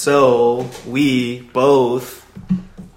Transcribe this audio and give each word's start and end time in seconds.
So 0.00 0.70
we 0.86 1.42
both, 1.42 2.26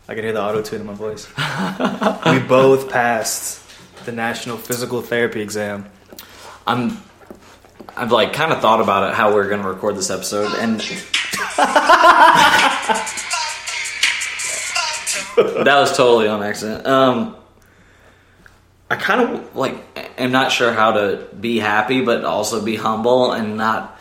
I 0.07 0.15
can 0.15 0.23
hear 0.23 0.31
the 0.31 0.41
auto 0.41 0.61
tune 0.61 0.79
in 0.79 0.87
my 0.87 0.93
voice. 0.93 1.27
we 2.25 2.39
both 2.39 2.89
passed 2.89 3.61
the 4.05 4.13
National 4.13 4.55
Physical 4.55 5.01
Therapy 5.01 5.41
exam. 5.41 5.85
I'm. 6.65 6.97
I've 7.97 8.13
like 8.13 8.31
kind 8.31 8.53
of 8.53 8.61
thought 8.61 8.79
about 8.79 9.09
it 9.09 9.15
how 9.15 9.33
we're 9.33 9.49
gonna 9.49 9.67
record 9.67 9.97
this 9.97 10.09
episode, 10.09 10.55
and 10.55 10.79
that 15.59 15.75
was 15.81 15.97
totally 15.97 16.29
on 16.29 16.41
accident. 16.41 16.87
Um, 16.87 17.35
I 18.89 18.95
kind 18.95 19.19
of 19.19 19.57
like 19.57 19.75
am 20.17 20.31
not 20.31 20.53
sure 20.53 20.71
how 20.71 20.93
to 20.93 21.27
be 21.37 21.59
happy, 21.59 21.99
but 21.99 22.23
also 22.23 22.63
be 22.63 22.77
humble 22.77 23.33
and 23.33 23.57
not 23.57 23.99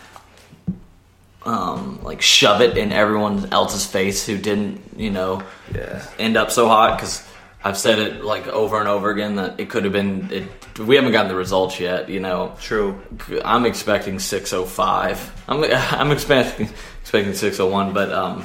um, 1.45 2.00
like 2.02 2.22
shove 2.22 2.61
it 2.61 2.77
in 2.79 2.93
everyone 2.93 3.52
else's 3.52 3.84
face 3.86 4.27
who 4.27 4.36
didn't, 4.38 4.80
you 4.96 5.11
know, 5.11 5.43
Yeah. 5.75 6.04
end 6.18 6.36
up 6.36 6.50
so 6.50 6.68
hot 6.68 6.96
because 6.99 7.26
I've 7.64 7.76
said 7.79 7.99
it 7.99 8.25
like 8.25 8.46
over 8.49 8.79
and 8.80 8.89
over 8.89 9.11
again 9.11 9.36
that 9.36 9.58
it 9.61 9.68
could 9.71 9.85
have 9.85 9.93
been. 9.93 10.29
It, 10.32 10.79
we 10.79 10.96
haven't 10.96 11.13
gotten 11.13 11.29
the 11.29 11.36
results 11.36 11.79
yet, 11.79 12.08
you 12.08 12.18
know. 12.21 12.54
True. 12.61 13.00
I'm 13.44 13.66
expecting 13.66 14.18
605. 14.18 15.44
I'm 15.49 15.64
I'm 16.00 16.11
expecting 16.13 16.68
expecting 17.02 17.35
601, 17.35 17.93
but 17.93 18.11
um, 18.13 18.44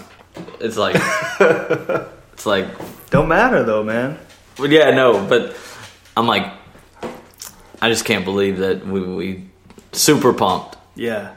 it's 0.60 0.78
like 0.78 0.96
it's 2.34 2.46
like, 2.46 2.68
Don't 3.10 3.28
matter 3.28 3.64
though, 3.64 3.84
man. 3.84 4.18
but 4.58 4.70
yeah, 4.72 4.92
no, 4.92 5.26
but 5.26 5.56
I'm 6.16 6.28
like, 6.28 6.52
I 7.82 7.90
just 7.90 8.06
can't 8.06 8.26
believe 8.26 8.58
that 8.60 8.86
we 8.86 9.02
we 9.02 9.50
super 9.94 10.34
pumped. 10.34 10.76
Yeah. 10.96 11.34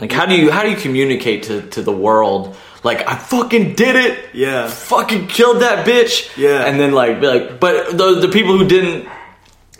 Like, 0.00 0.12
how 0.12 0.26
do 0.26 0.34
you 0.34 0.50
how 0.50 0.62
do 0.62 0.70
you 0.70 0.76
communicate 0.76 1.44
to 1.44 1.62
to 1.70 1.82
the 1.82 1.92
world? 1.92 2.56
Like, 2.82 3.06
I 3.08 3.16
fucking 3.16 3.74
did 3.74 3.96
it. 3.96 4.34
Yeah. 4.34 4.68
Fucking 4.68 5.28
killed 5.28 5.62
that 5.62 5.86
bitch. 5.86 6.36
Yeah. 6.36 6.66
And 6.66 6.78
then 6.78 6.92
like 6.92 7.20
be 7.20 7.26
like, 7.26 7.60
but 7.60 7.96
the 7.96 8.20
the 8.20 8.28
people 8.28 8.58
who 8.58 8.66
didn't, 8.66 9.08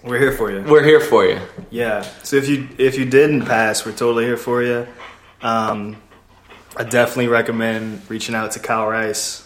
We're 0.02 0.18
here 0.18 0.32
for 0.32 0.50
you. 0.50 0.62
we're 0.62 0.84
here 0.84 1.00
for 1.00 1.24
you. 1.26 1.38
Yeah. 1.70 2.02
So 2.22 2.36
if 2.36 2.48
you 2.48 2.68
if 2.78 2.96
you 2.96 3.04
didn't 3.04 3.44
pass, 3.46 3.84
we're 3.84 3.92
totally 3.92 4.24
here 4.24 4.36
for 4.38 4.62
you. 4.62 4.86
Um, 5.42 5.96
I 6.76 6.84
definitely 6.84 7.28
recommend 7.28 8.02
reaching 8.08 8.34
out 8.34 8.52
to 8.52 8.60
Kyle 8.60 8.86
Rice. 8.86 9.42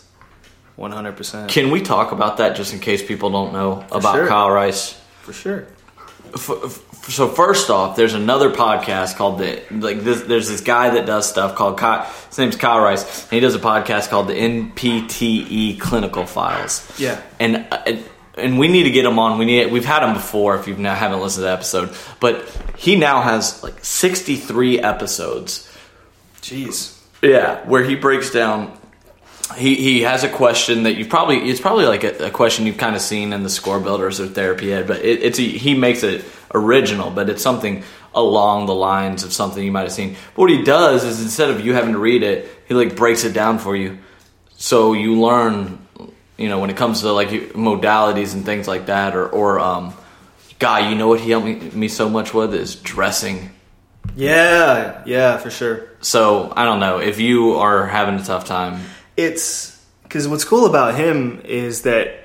One 0.77 0.93
hundred 0.93 1.17
percent 1.17 1.51
Can 1.51 1.71
we 1.73 1.81
talk 1.83 2.13
about 2.13 2.37
that 2.37 2.55
just 2.55 2.73
in 2.73 2.79
case 2.79 3.03
people 3.03 3.31
don't 3.31 3.53
know 3.53 3.85
about 3.91 4.15
sure. 4.15 4.29
Kyle 4.29 4.51
Rice? 4.51 4.95
for 5.23 5.33
sure. 5.33 5.67
F- 6.35 6.51
f- 6.51 6.83
so 7.03 7.29
first 7.29 7.71
off, 7.71 7.97
there's 7.97 8.15
another 8.15 8.51
podcast 8.51 9.17
called 9.17 9.39
the 9.39 9.63
like 9.71 10.01
this. 10.01 10.23
There's 10.23 10.49
this 10.49 10.61
guy 10.61 10.91
that 10.91 11.07
does 11.07 11.29
stuff 11.29 11.55
called 11.55 11.79
Kyle, 11.79 12.05
his 12.29 12.39
name's 12.39 12.57
Kyle 12.57 12.81
Rice, 12.81 13.23
and 13.25 13.33
he 13.33 13.41
does 13.41 13.55
a 13.55 13.59
podcast 13.59 14.09
called 14.11 14.29
the 14.29 14.35
NPTE 14.35 15.81
Clinical 15.81 16.27
Files. 16.27 16.91
Yeah. 16.99 17.21
and 17.41 17.67
uh, 17.71 17.97
and 18.37 18.59
we 18.59 18.69
need 18.69 18.85
to 18.85 18.91
get 18.91 19.05
him 19.05 19.19
on. 19.19 19.39
We 19.39 19.45
need 19.45 19.73
we've 19.73 19.85
had 19.85 20.03
him 20.07 20.15
before 20.15 20.57
if 20.57 20.69
you've 20.69 20.79
now 20.79 20.95
haven't 20.95 21.21
listened 21.21 21.43
to 21.43 21.47
the 21.47 21.53
episode, 21.53 21.95
but 22.21 22.49
he 22.77 22.97
now 22.97 23.21
has 23.23 23.63
like 23.63 23.85
63 23.85 24.81
episodes. 24.81 25.69
Jeez. 26.41 26.97
Yeah, 27.23 27.67
where 27.67 27.83
he 27.83 27.97
breaks 27.97 28.31
down. 28.31 28.79
He 29.57 29.75
he 29.77 30.03
has 30.03 30.25
a 30.25 30.29
question 30.29 30.83
that 30.83 30.95
you 30.97 31.07
probably 31.07 31.49
it's 31.51 31.61
probably 31.61 31.87
like 31.87 32.05
a, 32.05 32.27
a 32.27 32.31
question 32.31 32.67
you've 32.67 32.77
kind 32.77 32.95
of 32.95 33.01
seen 33.03 33.33
in 33.33 33.43
the 33.43 33.51
score 33.51 33.81
builders 33.81 34.21
or 34.21 34.27
therapy 34.29 34.73
ed, 34.73 34.87
but 34.87 34.99
it, 35.05 35.23
it's 35.23 35.39
a, 35.39 35.43
he 35.43 35.75
makes 35.75 36.03
it 36.03 36.23
original, 36.55 37.11
but 37.11 37.29
it's 37.29 37.43
something 37.43 37.83
along 38.15 38.67
the 38.67 38.75
lines 38.75 39.23
of 39.25 39.33
something 39.33 39.63
you 39.63 39.73
might 39.73 39.83
have 39.83 39.93
seen. 39.93 40.17
But 40.35 40.43
what 40.43 40.51
he 40.51 40.63
does 40.63 41.05
is 41.05 41.23
instead 41.23 41.51
of 41.51 41.65
you 41.65 41.75
having 41.75 41.93
to 41.93 41.99
read 41.99 42.23
it, 42.23 42.49
he 42.67 42.75
like 42.75 42.97
breaks 42.97 43.25
it 43.25 43.33
down 43.33 43.59
for 43.59 43.77
you, 43.77 43.99
so 44.57 44.93
you 44.93 45.21
learn. 45.21 45.85
You 46.37 46.49
know, 46.49 46.61
when 46.61 46.71
it 46.71 46.77
comes 46.77 47.01
to 47.01 47.13
like 47.13 47.31
modalities 47.31 48.33
and 48.33 48.45
things 48.45 48.69
like 48.69 48.87
that, 48.87 49.17
or 49.17 49.29
or 49.29 49.59
um, 49.59 49.93
guy, 50.61 50.89
you 50.89 50.95
know 50.97 51.09
what 51.09 51.21
he 51.21 51.31
helped 51.31 51.47
me, 51.47 51.55
me 51.71 51.89
so 51.89 52.09
much 52.09 52.33
with 52.33 52.55
is 52.55 52.77
dressing. 52.77 53.51
Yeah. 54.17 55.03
Yeah. 55.05 55.39
For 55.39 55.51
sure. 55.51 55.91
So 56.01 56.53
I 56.57 56.65
don't 56.65 56.81
know 56.81 56.99
if 56.99 57.21
you 57.21 57.55
are 57.55 57.87
having 57.87 58.19
a 58.21 58.25
tough 58.25 58.45
time. 58.45 58.81
it's 59.17 59.85
because 60.05 60.27
what's 60.27 60.45
cool 60.45 60.65
about 60.65 60.95
him 60.95 61.41
is 61.45 61.83
that 61.83 62.21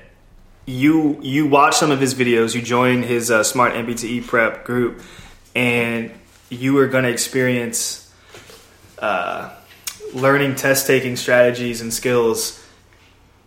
you 0.66 1.18
you 1.20 1.46
watch 1.46 1.76
some 1.76 1.90
of 1.90 2.00
his 2.00 2.14
videos, 2.14 2.54
you 2.54 2.62
join 2.62 3.02
his 3.02 3.30
uh, 3.30 3.44
Smart 3.44 3.74
NPTE 3.74 4.26
Prep 4.26 4.64
group, 4.64 5.02
and 5.54 6.10
you 6.48 6.78
are 6.78 6.86
going 6.86 7.04
to 7.04 7.10
experience 7.10 8.12
uh, 8.98 9.54
learning 10.14 10.54
test 10.54 10.86
taking 10.86 11.16
strategies 11.16 11.80
and 11.80 11.92
skills 11.92 12.64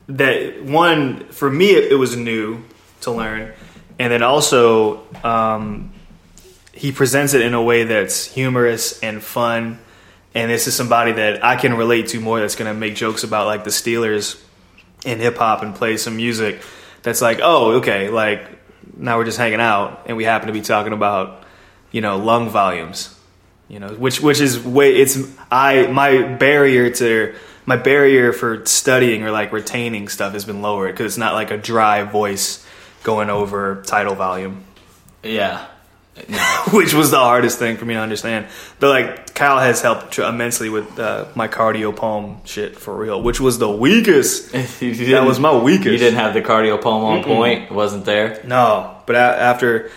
that 0.07 0.63
one 0.63 1.25
for 1.29 1.49
me 1.49 1.71
it, 1.71 1.91
it 1.91 1.95
was 1.95 2.15
new 2.15 2.63
to 3.01 3.11
learn, 3.11 3.53
and 3.99 4.11
then 4.11 4.23
also 4.23 5.03
um, 5.23 5.91
he 6.73 6.91
presents 6.91 7.33
it 7.33 7.41
in 7.41 7.53
a 7.53 7.61
way 7.61 7.83
that's 7.83 8.25
humorous 8.25 8.99
and 9.01 9.23
fun. 9.23 9.79
And 10.35 10.51
this 10.51 10.67
is 10.67 10.75
somebody 10.75 11.13
that 11.13 11.43
I 11.43 11.55
can 11.55 11.73
relate 11.73 12.09
to 12.09 12.19
more 12.19 12.39
that's 12.39 12.55
going 12.55 12.71
to 12.71 12.79
make 12.79 12.95
jokes 12.95 13.23
about 13.23 13.47
like 13.47 13.63
the 13.63 13.71
Steelers 13.71 14.39
in 15.03 15.17
hip 15.19 15.37
hop 15.37 15.63
and 15.63 15.73
play 15.73 15.97
some 15.97 16.15
music 16.15 16.61
that's 17.03 17.21
like, 17.21 17.39
oh, 17.41 17.75
okay, 17.75 18.09
like 18.09 18.47
now 18.97 19.17
we're 19.17 19.25
just 19.25 19.37
hanging 19.37 19.59
out 19.59 20.03
and 20.07 20.17
we 20.17 20.23
happen 20.23 20.47
to 20.47 20.53
be 20.53 20.61
talking 20.61 20.93
about, 20.93 21.43
you 21.91 22.01
know, 22.01 22.17
lung 22.17 22.49
volumes, 22.49 23.17
you 23.67 23.79
know, 23.79 23.89
which 23.89 24.21
which 24.21 24.39
is 24.39 24.63
way 24.63 24.95
it's 24.95 25.17
I 25.51 25.87
my 25.87 26.23
barrier 26.23 26.89
to 26.91 27.35
my 27.65 27.75
barrier 27.75 28.33
for 28.33 28.65
studying 28.65 29.23
or 29.23 29.31
like 29.31 29.51
retaining 29.51 30.07
stuff 30.07 30.33
has 30.33 30.45
been 30.45 30.61
lowered 30.61 30.93
because 30.93 31.05
it's 31.05 31.17
not 31.17 31.33
like 31.33 31.51
a 31.51 31.57
dry 31.57 32.03
voice 32.03 32.65
going 33.03 33.29
over 33.29 33.83
tidal 33.85 34.15
volume 34.15 34.63
Yeah. 35.23 35.65
No. 36.29 36.37
which 36.73 36.93
was 36.93 37.11
the 37.11 37.19
hardest 37.19 37.59
thing 37.59 37.77
for 37.77 37.85
me 37.85 37.93
to 37.93 37.99
understand. 37.99 38.47
But 38.79 38.89
like 38.89 39.33
Kyle 39.35 39.59
has 39.59 39.81
helped 39.81 40.17
immensely 40.19 40.69
with 40.69 40.99
uh, 40.99 41.25
my 41.35 41.47
cardiopulm 41.47 42.41
shit 42.45 42.77
for 42.77 42.95
real, 42.95 43.21
which 43.21 43.39
was 43.39 43.59
the 43.59 43.69
weakest. 43.69 44.51
That 44.79 45.23
was 45.25 45.39
my 45.39 45.55
weakest. 45.55 45.87
You 45.91 45.97
didn't 45.97 46.19
have 46.19 46.33
the 46.33 46.41
cardiopulm 46.41 47.03
on 47.03 47.23
point. 47.23 47.63
It 47.65 47.71
wasn't 47.71 48.05
there. 48.05 48.41
No, 48.45 48.97
but 49.05 49.15
a- 49.15 49.19
after 49.41 49.91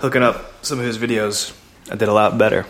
hooking 0.00 0.22
up 0.22 0.64
some 0.64 0.78
of 0.80 0.84
his 0.84 0.98
videos, 0.98 1.54
I 1.90 1.96
did 1.96 2.08
a 2.08 2.12
lot 2.12 2.36
better. 2.38 2.66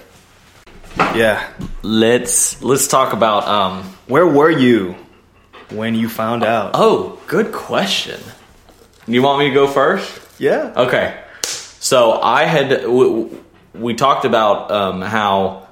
Yeah, 1.14 1.48
Let's 1.82 2.62
let's 2.62 2.86
talk 2.88 3.12
about. 3.12 3.46
Um, 3.46 3.82
where 4.06 4.26
were 4.26 4.50
you 4.50 4.96
when 5.70 5.94
you 5.94 6.08
found 6.08 6.42
out? 6.44 6.72
oh, 6.74 7.18
good 7.28 7.52
question. 7.52 8.20
You 9.06 9.22
want 9.22 9.38
me 9.38 9.48
to 9.48 9.54
go 9.54 9.66
first? 9.66 10.20
yeah, 10.38 10.72
Okay. 10.76 11.22
So 11.82 12.20
I 12.20 12.44
had 12.44 12.86
we, 12.86 13.26
we 13.74 13.94
talked 13.94 14.24
about 14.26 14.70
um, 14.70 15.00
how 15.00 15.66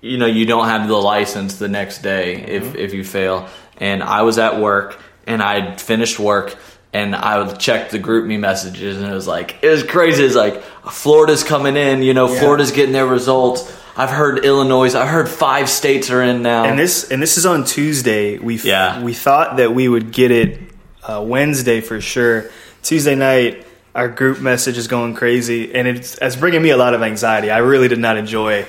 you 0.00 0.18
know 0.18 0.26
you 0.26 0.44
don't 0.44 0.66
have 0.66 0.88
the 0.88 0.96
license 0.96 1.56
the 1.56 1.68
next 1.68 2.02
day 2.02 2.34
if 2.42 2.74
if 2.74 2.92
you 2.92 3.04
fail, 3.04 3.48
and 3.78 4.02
I 4.02 4.22
was 4.22 4.38
at 4.38 4.58
work 4.60 5.00
and 5.26 5.40
I'd 5.40 5.80
finished 5.80 6.18
work 6.18 6.56
and 6.92 7.14
I 7.14 7.42
would 7.42 7.58
check 7.60 7.90
the 7.90 7.98
GroupMe 8.00 8.38
messages 8.40 8.96
and 9.00 9.06
it 9.10 9.14
was 9.14 9.28
like 9.28 9.56
it 9.62 9.68
was 9.68 9.84
crazy. 9.84 10.24
It's 10.24 10.34
like 10.34 10.62
Florida's 10.90 11.44
coming 11.44 11.76
in, 11.76 12.02
you 12.02 12.12
know, 12.12 12.28
Yeah. 12.30 12.40
Florida's 12.40 12.72
getting 12.72 12.92
their 12.92 13.06
results. 13.06 13.72
I've 13.96 14.10
heard 14.10 14.44
Illinois. 14.44 14.94
I 14.96 15.06
heard 15.06 15.28
five 15.28 15.68
states 15.70 16.10
are 16.10 16.22
in 16.22 16.42
now. 16.42 16.64
and 16.64 16.76
this 16.78 17.08
and 17.10 17.22
this 17.22 17.38
is 17.38 17.46
on 17.46 17.64
Tuesday. 17.64 18.36
We 18.38 18.56
Yeah. 18.56 19.00
we 19.00 19.14
thought 19.14 19.58
that 19.58 19.72
we 19.72 19.86
would 19.88 20.10
get 20.10 20.32
it 20.32 20.58
uh, 21.06 21.22
Wednesday 21.24 21.80
for 21.80 22.00
sure. 22.00 22.50
Tuesday 22.82 23.14
night, 23.14 23.64
our 23.94 24.08
group 24.08 24.40
message 24.40 24.78
is 24.78 24.88
going 24.88 25.14
crazy, 25.14 25.74
and 25.74 25.86
it's 25.86 26.18
it's 26.20 26.36
bringing 26.36 26.62
me 26.62 26.70
a 26.70 26.76
lot 26.76 26.94
of 26.94 27.02
anxiety. 27.02 27.50
I 27.50 27.58
really 27.58 27.88
did 27.88 27.98
not 27.98 28.16
enjoy 28.16 28.66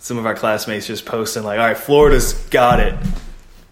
some 0.00 0.18
of 0.18 0.26
our 0.26 0.34
classmates 0.34 0.86
just 0.86 1.04
posting 1.04 1.42
like, 1.42 1.58
"All 1.58 1.66
right, 1.66 1.76
Florida's 1.76 2.32
got 2.48 2.80
it." 2.80 2.94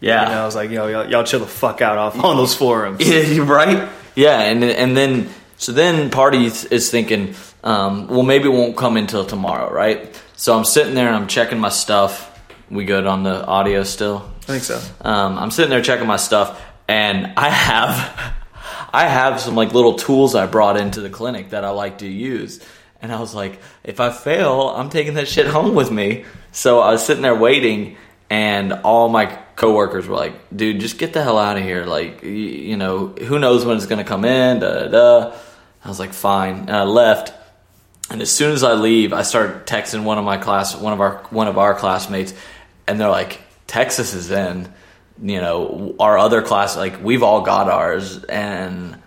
yeah, 0.01 0.25
And 0.25 0.33
I 0.33 0.45
was 0.45 0.55
like, 0.55 0.71
"Yo, 0.71 0.87
y'all, 0.89 1.09
y'all 1.11 1.25
chill 1.25 1.41
the 1.41 1.47
fuck 1.47 1.81
out 1.81 1.99
off 1.99 2.23
on 2.23 2.37
those 2.37 2.55
forums." 2.55 3.01
Yeah, 3.07 3.43
right? 3.45 3.89
Yeah, 4.15 4.41
and 4.41 4.63
and 4.65 4.97
then 4.97 5.29
so 5.57 5.73
then 5.73 6.11
party 6.11 6.45
is 6.47 6.91
thinking, 6.91 7.35
um, 7.65 8.09
well, 8.09 8.23
maybe 8.23 8.47
it 8.47 8.53
won't 8.53 8.77
come 8.77 8.97
until 8.97 9.25
tomorrow, 9.25 9.73
right? 9.73 10.21
So 10.37 10.57
I'm 10.57 10.65
sitting 10.65 10.95
there 10.95 11.07
and 11.07 11.17
I'm 11.17 11.29
checking 11.29 11.59
my 11.59 11.69
stuff. 11.69 12.29
We 12.69 12.85
good 12.85 13.07
on 13.07 13.23
the 13.23 13.47
audio 13.47 13.85
still? 13.85 14.29
I 14.43 14.45
think 14.59 14.65
so. 14.65 14.81
Um, 15.03 15.39
I'm 15.39 15.51
sitting 15.51 15.71
there 15.71 15.83
checking 15.83 16.07
my 16.07 16.17
stuff, 16.17 16.61
and 16.89 17.33
I 17.37 17.49
have 17.49 18.35
I 18.93 19.09
have 19.09 19.41
some 19.41 19.55
like 19.55 19.73
little 19.73 19.95
tools 19.95 20.35
I 20.35 20.47
brought 20.47 20.77
into 20.77 21.01
the 21.01 21.11
clinic 21.11 21.51
that 21.51 21.65
I 21.65 21.71
like 21.71 21.99
to 21.99 22.09
use. 22.09 22.61
And 23.01 23.11
I 23.13 23.19
was 23.19 23.35
like, 23.35 23.59
if 23.83 23.99
I 23.99 24.11
fail, 24.11 24.69
I'm 24.69 24.91
taking 24.91 25.15
that 25.15 25.27
shit 25.29 25.47
home 25.47 25.75
with 25.75 25.91
me. 25.91 26.25
So 26.53 26.81
I 26.81 26.93
was 26.93 27.05
sitting 27.05 27.23
there 27.23 27.35
waiting, 27.35 27.97
and 28.31 28.73
all 28.73 29.09
my 29.09 29.27
coworkers 29.57 30.07
were 30.07 30.17
like, 30.17 30.35
"Dude, 30.55 30.81
just 30.81 30.99
get 30.99 31.13
the 31.13 31.23
hell 31.23 31.39
out 31.39 31.57
of 31.57 31.65
here! 31.65 31.85
Like, 31.85 32.23
you, 32.23 32.31
you 32.31 32.77
know, 32.77 33.09
who 33.09 33.39
knows 33.39 33.65
when 33.65 33.77
it's 33.77 33.87
gonna 33.87 34.05
come 34.05 34.25
in?" 34.25 34.61
Da 34.61 34.87
da. 34.87 34.89
da. 34.89 35.37
I 35.85 35.89
was 35.89 35.99
like, 35.99 36.13
"Fine," 36.13 36.61
and 36.61 36.71
I 36.71 36.85
left. 36.85 37.33
And 38.11 38.21
as 38.21 38.31
soon 38.31 38.53
as 38.53 38.63
I 38.63 38.75
leave, 38.75 39.13
I 39.13 39.23
start 39.23 39.67
texting 39.67 40.05
one 40.05 40.19
of 40.19 40.25
my 40.25 40.37
class, 40.37 40.77
one 40.77 40.93
of 40.93 41.01
our 41.01 41.23
one 41.31 41.49
of 41.49 41.59
our 41.59 41.75
classmates, 41.75 42.35
and 42.87 43.01
they're 43.01 43.09
like, 43.09 43.41
Texas 43.67 44.13
is 44.13 44.31
in, 44.31 44.73
you 45.21 45.41
know, 45.41 45.95
our 45.99 46.17
other 46.19 46.43
class, 46.43 46.77
like 46.77 47.03
we've 47.03 47.23
all 47.23 47.43
got 47.43 47.69
ours, 47.69 48.23
and 48.25 49.01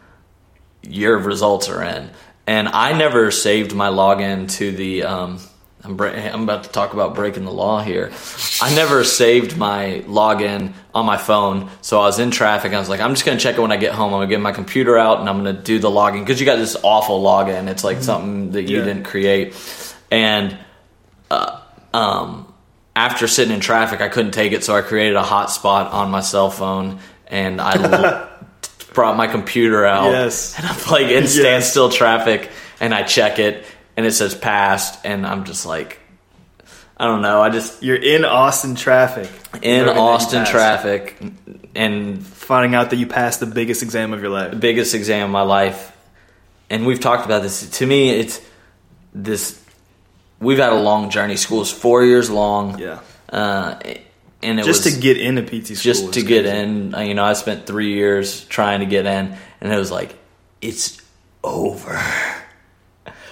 your 0.84 1.18
results 1.18 1.70
are 1.70 1.82
in. 1.84 2.10
And 2.48 2.68
I 2.68 2.94
never 2.98 3.32
saved 3.32 3.74
my 3.74 3.90
login 3.90 4.50
to 4.52 4.72
the. 4.72 5.04
Um, 5.04 5.40
I'm, 5.84 5.98
bre- 5.98 6.08
I'm 6.08 6.44
about 6.44 6.64
to 6.64 6.70
talk 6.72 6.94
about 6.94 7.14
breaking 7.14 7.46
the 7.46 7.52
law 7.52 7.80
here. 7.82 8.12
I 8.60 8.74
never 8.74 9.04
saved 9.04 9.56
my 9.56 10.04
login 10.08 10.74
on 10.96 11.06
my 11.06 11.18
phone, 11.18 11.70
so 11.82 12.00
I 12.02 12.06
was 12.06 12.18
in 12.18 12.32
traffic. 12.32 12.74
I 12.74 12.80
was 12.80 12.90
like, 12.90 13.00
I'm 13.02 13.14
just 13.14 13.24
gonna 13.26 13.40
check 13.40 13.56
it 13.58 13.62
when 13.62 13.72
I 13.72 13.78
get 13.78 13.94
home. 13.94 14.12
I'm 14.14 14.20
gonna 14.22 14.28
get 14.28 14.42
my 14.42 14.52
computer 14.52 14.98
out 14.98 15.20
and 15.20 15.30
I'm 15.30 15.38
gonna 15.38 15.54
do 15.54 15.78
the 15.78 15.90
login 15.90 16.22
because 16.22 16.40
you 16.40 16.46
got 16.48 16.56
this 16.56 16.76
awful 16.82 17.22
login. 17.22 17.68
It's 17.68 17.84
like 17.84 18.02
something 18.02 18.52
that 18.54 18.64
you 18.64 18.80
Yeah. 18.80 18.86
didn't 18.86 19.04
create, 19.04 19.54
and 20.10 20.58
uh, 21.30 21.62
um, 21.94 22.52
after 22.96 23.28
sitting 23.28 23.54
in 23.54 23.60
traffic, 23.60 24.02
I 24.02 24.08
couldn't 24.10 24.32
take 24.32 24.52
it, 24.54 24.64
so 24.64 24.76
I 24.76 24.82
created 24.82 25.16
a 25.16 25.22
hotspot 25.24 25.92
on 25.92 26.12
my 26.12 26.22
cell 26.22 26.50
phone 26.50 27.00
and 27.28 27.60
I 27.60 28.28
brought 28.94 29.18
my 29.18 29.28
computer 29.28 29.86
out. 29.86 30.12
Yes. 30.12 30.58
and 30.58 30.66
I'm 30.66 30.78
like 30.92 31.08
in 31.08 31.24
Yes. 31.24 31.34
standstill 31.34 31.90
traffic, 31.90 32.50
and 32.80 32.94
I 32.94 33.04
check 33.04 33.40
it, 33.40 33.66
and 33.98 34.06
it 34.06 34.12
says 34.14 34.34
passed, 34.36 35.06
and 35.06 35.26
I'm 35.28 35.44
just 35.44 35.66
like, 35.66 36.00
I 36.98 37.06
don't 37.08 37.22
know. 37.22 37.42
I 37.42 37.50
just 37.50 37.84
You're 37.84 37.98
in 37.98 38.24
Austin 38.24 38.76
traffic. 38.76 39.30
in 39.62 39.80
Learning 39.80 39.86
that 39.88 39.96
you 39.96 40.02
Austin 40.02 40.46
traffic, 40.46 41.18
and 41.76 42.26
Finding 42.26 42.76
out 42.76 42.92
that 42.92 42.96
you 42.98 43.08
passed 43.08 43.40
the 43.42 43.46
biggest 43.48 43.82
exam 43.84 44.14
of 44.14 44.22
your 44.22 44.30
life. 44.30 44.52
The 44.52 44.58
biggest 44.58 44.94
exam 44.96 45.26
of 45.26 45.32
my 45.32 45.42
life. 45.42 45.92
And 46.70 46.86
we've 46.86 47.00
talked 47.00 47.26
about 47.26 47.42
this. 47.42 47.70
To 47.80 47.86
me, 47.86 48.12
it's 48.12 48.40
this. 49.14 49.62
We've 50.40 50.58
had 50.58 50.74
a 50.74 50.80
long 50.80 51.10
journey. 51.10 51.36
School's 51.38 51.72
four 51.72 52.04
years 52.06 52.30
long. 52.30 52.78
Yeah. 52.80 53.00
Uh, 53.30 53.80
and 54.44 54.60
it 54.60 54.66
Just 54.66 54.84
to 54.84 55.00
get 55.00 55.18
into 55.18 55.42
PT 55.42 55.68
school. 55.68 55.76
just 55.76 56.14
to 56.14 56.22
get 56.22 56.44
crazy. 56.44 56.58
in. 56.58 56.94
uh, 56.94 57.00
You 57.02 57.14
know, 57.16 57.24
I 57.24 57.34
spent 57.34 57.66
three 57.66 57.94
years 57.94 58.44
trying 58.46 58.82
to 58.82 58.86
get 58.86 59.06
in, 59.06 59.36
and 59.62 59.74
it 59.74 59.78
was 59.78 59.92
like, 59.92 60.16
it's 60.62 61.02
over. 61.44 62.00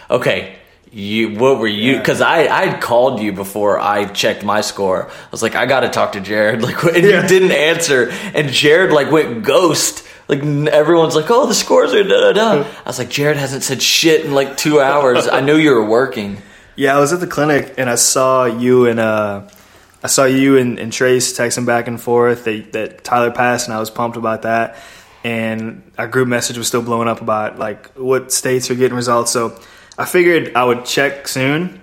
Okay, 0.09 0.55
you. 0.91 1.35
What 1.37 1.59
were 1.59 1.67
you? 1.67 1.93
Yeah. 1.93 1.97
Because 1.99 2.21
I 2.21 2.41
I 2.47 2.65
had 2.67 2.81
called 2.81 3.19
you 3.19 3.31
before 3.33 3.79
I 3.79 4.05
checked 4.05 4.43
my 4.43 4.61
score. 4.61 5.09
I 5.09 5.29
was 5.31 5.41
like, 5.41 5.55
I 5.55 5.65
got 5.65 5.81
to 5.81 5.89
talk 5.89 6.11
to 6.13 6.21
Jared. 6.21 6.61
Like, 6.63 6.81
and 6.83 7.03
Yeah. 7.03 7.21
you 7.21 7.27
didn't 7.27 7.51
answer, 7.51 8.09
and 8.33 8.49
Jared 8.49 8.91
like 8.91 9.11
went 9.11 9.43
ghost. 9.43 10.05
Like 10.27 10.41
everyone's 10.43 11.15
like, 11.15 11.29
oh, 11.29 11.47
the 11.47 11.53
scores 11.53 11.93
are 11.93 12.03
da 12.03 12.31
da 12.31 12.33
da. 12.33 12.63
I 12.85 12.89
was 12.89 12.97
like, 12.99 13.09
Jared 13.09 13.37
hasn't 13.37 13.63
said 13.63 13.81
shit 13.81 14.25
in 14.25 14.33
like 14.33 14.55
two 14.57 14.79
hours. 14.79 15.27
I 15.27 15.41
knew 15.41 15.57
you 15.57 15.71
were 15.71 15.85
working. 15.85 16.37
Yeah, 16.75 16.97
I 16.97 16.99
was 16.99 17.13
at 17.13 17.19
the 17.19 17.27
clinic 17.27 17.75
and 17.77 17.87
I 17.89 17.95
saw 17.95 18.45
you 18.45 18.87
and 18.87 18.99
uh, 18.99 19.47
I 20.03 20.07
saw 20.07 20.25
you 20.25 20.57
and, 20.57 20.79
and 20.79 20.91
Trace 20.91 21.37
texting 21.37 21.65
back 21.65 21.87
and 21.87 22.01
forth 22.01 22.45
that, 22.45 22.73
that 22.73 23.03
Tyler 23.03 23.31
passed, 23.31 23.67
and 23.67 23.75
I 23.75 23.79
was 23.79 23.89
pumped 23.89 24.17
about 24.17 24.41
that. 24.41 24.77
And 25.23 25.83
our 25.97 26.07
group 26.07 26.27
message 26.27 26.57
was 26.57 26.67
still 26.67 26.81
blowing 26.81 27.07
up 27.07 27.21
about 27.21 27.57
like 27.57 27.93
what 27.95 28.31
states 28.31 28.69
are 28.71 28.75
getting 28.75 28.95
results. 28.95 29.31
So 29.31 29.57
I 29.97 30.05
figured 30.05 30.55
I 30.55 30.63
would 30.65 30.83
check 30.83 31.27
soon, 31.27 31.79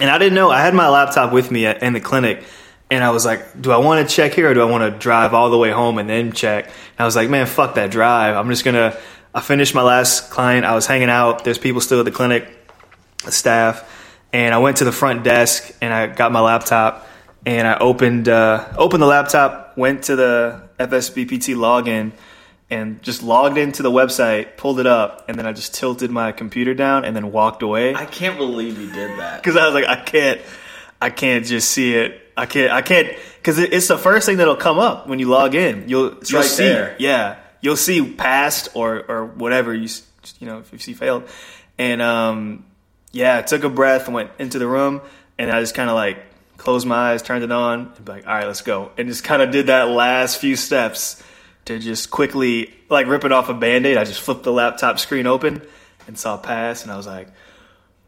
and 0.00 0.10
I 0.10 0.18
didn't 0.18 0.34
know 0.34 0.50
I 0.50 0.60
had 0.60 0.74
my 0.74 0.88
laptop 0.88 1.32
with 1.32 1.50
me 1.50 1.66
at, 1.66 1.82
in 1.82 1.92
the 1.92 2.00
clinic. 2.00 2.42
And 2.90 3.02
I 3.02 3.10
was 3.10 3.24
like, 3.24 3.60
do 3.60 3.70
I 3.70 3.78
want 3.78 4.06
to 4.06 4.14
check 4.14 4.34
here 4.34 4.50
or 4.50 4.54
do 4.54 4.60
I 4.60 4.70
want 4.70 4.92
to 4.92 4.98
drive 4.98 5.32
all 5.32 5.48
the 5.48 5.56
way 5.56 5.70
home 5.70 5.96
and 5.96 6.10
then 6.10 6.32
check? 6.32 6.66
And 6.66 7.00
I 7.00 7.04
was 7.04 7.16
like, 7.16 7.30
man, 7.30 7.46
fuck 7.46 7.76
that 7.76 7.90
drive. 7.90 8.36
I'm 8.36 8.50
just 8.50 8.64
going 8.64 8.74
to, 8.74 8.98
I 9.34 9.40
finished 9.40 9.74
my 9.74 9.80
last 9.80 10.30
client. 10.30 10.66
I 10.66 10.74
was 10.74 10.86
hanging 10.86 11.08
out. 11.08 11.42
There's 11.42 11.56
people 11.56 11.80
still 11.80 12.00
at 12.00 12.04
the 12.04 12.10
clinic, 12.10 12.54
staff. 13.30 13.88
And 14.32 14.54
I 14.54 14.58
went 14.58 14.78
to 14.78 14.84
the 14.84 14.92
front 14.92 15.24
desk 15.24 15.72
and 15.80 15.92
I 15.92 16.06
got 16.06 16.32
my 16.32 16.40
laptop 16.40 17.06
and 17.44 17.66
I 17.66 17.78
opened, 17.78 18.28
uh, 18.28 18.72
opened 18.78 19.02
the 19.02 19.06
laptop, 19.06 19.76
went 19.76 20.04
to 20.04 20.16
the 20.16 20.62
FSBPT 20.78 21.54
login 21.54 22.12
and 22.70 23.02
just 23.02 23.22
logged 23.22 23.58
into 23.58 23.82
the 23.82 23.90
website, 23.90 24.56
pulled 24.56 24.80
it 24.80 24.86
up, 24.86 25.28
and 25.28 25.38
then 25.38 25.46
I 25.46 25.52
just 25.52 25.74
tilted 25.74 26.10
my 26.10 26.32
computer 26.32 26.72
down 26.72 27.04
and 27.04 27.14
then 27.14 27.30
walked 27.30 27.62
away 27.62 27.94
I 27.94 28.06
can't 28.06 28.38
believe 28.38 28.80
you 28.80 28.90
did 28.90 29.18
that. 29.18 29.42
because 29.42 29.58
I 29.58 29.66
was 29.66 29.74
like, 29.74 29.84
I 29.84 29.96
can't, 29.96 30.40
I 31.00 31.10
can't 31.10 31.44
just 31.44 31.70
see 31.70 31.94
it. 31.94 32.18
I 32.34 32.46
can't, 32.46 32.72
I 32.72 32.80
can't, 32.80 33.14
because 33.36 33.58
it's 33.58 33.88
the 33.88 33.98
first 33.98 34.24
thing 34.24 34.38
that'll 34.38 34.56
come 34.56 34.78
up 34.78 35.06
when 35.06 35.18
you 35.18 35.28
log 35.28 35.54
in. 35.54 35.86
You'll, 35.86 36.14
you'll 36.26 36.40
right 36.40 36.48
see, 36.48 36.64
there. 36.64 36.96
yeah, 36.98 37.36
you'll 37.60 37.76
see 37.76 38.10
passed 38.10 38.70
or 38.72 39.04
or 39.06 39.26
whatever 39.26 39.74
you, 39.74 39.88
you 40.38 40.46
know, 40.46 40.60
if 40.60 40.72
you 40.72 40.78
see 40.78 40.94
failed, 40.94 41.28
and 41.76 42.00
um, 42.00 42.64
yeah, 43.12 43.38
I 43.38 43.42
took 43.42 43.62
a 43.64 43.68
breath, 43.68 44.08
went 44.08 44.30
into 44.38 44.58
the 44.58 44.66
room, 44.66 45.00
and 45.38 45.50
I 45.50 45.60
just 45.60 45.74
kind 45.74 45.88
of 45.88 45.94
like 45.96 46.18
closed 46.56 46.86
my 46.86 47.12
eyes, 47.12 47.22
turned 47.22 47.44
it 47.44 47.52
on, 47.52 47.92
and 47.96 48.04
be 48.04 48.12
like, 48.12 48.26
all 48.26 48.34
right, 48.34 48.46
let's 48.46 48.62
go, 48.62 48.90
and 48.98 49.08
just 49.08 49.24
kind 49.24 49.42
of 49.42 49.50
did 49.50 49.66
that 49.68 49.88
last 49.88 50.38
few 50.38 50.56
steps 50.56 51.22
to 51.66 51.78
just 51.78 52.10
quickly 52.10 52.74
like 52.88 53.06
rip 53.06 53.24
it 53.24 53.32
off 53.32 53.48
a 53.48 53.54
band-aid. 53.54 53.96
I 53.96 54.04
just 54.04 54.20
flipped 54.20 54.42
the 54.42 54.52
laptop 54.52 54.98
screen 54.98 55.26
open 55.26 55.62
and 56.06 56.18
saw 56.18 56.36
pass, 56.36 56.82
and 56.82 56.90
I 56.90 56.96
was 56.96 57.06
like. 57.06 57.28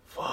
Fuck. 0.06 0.25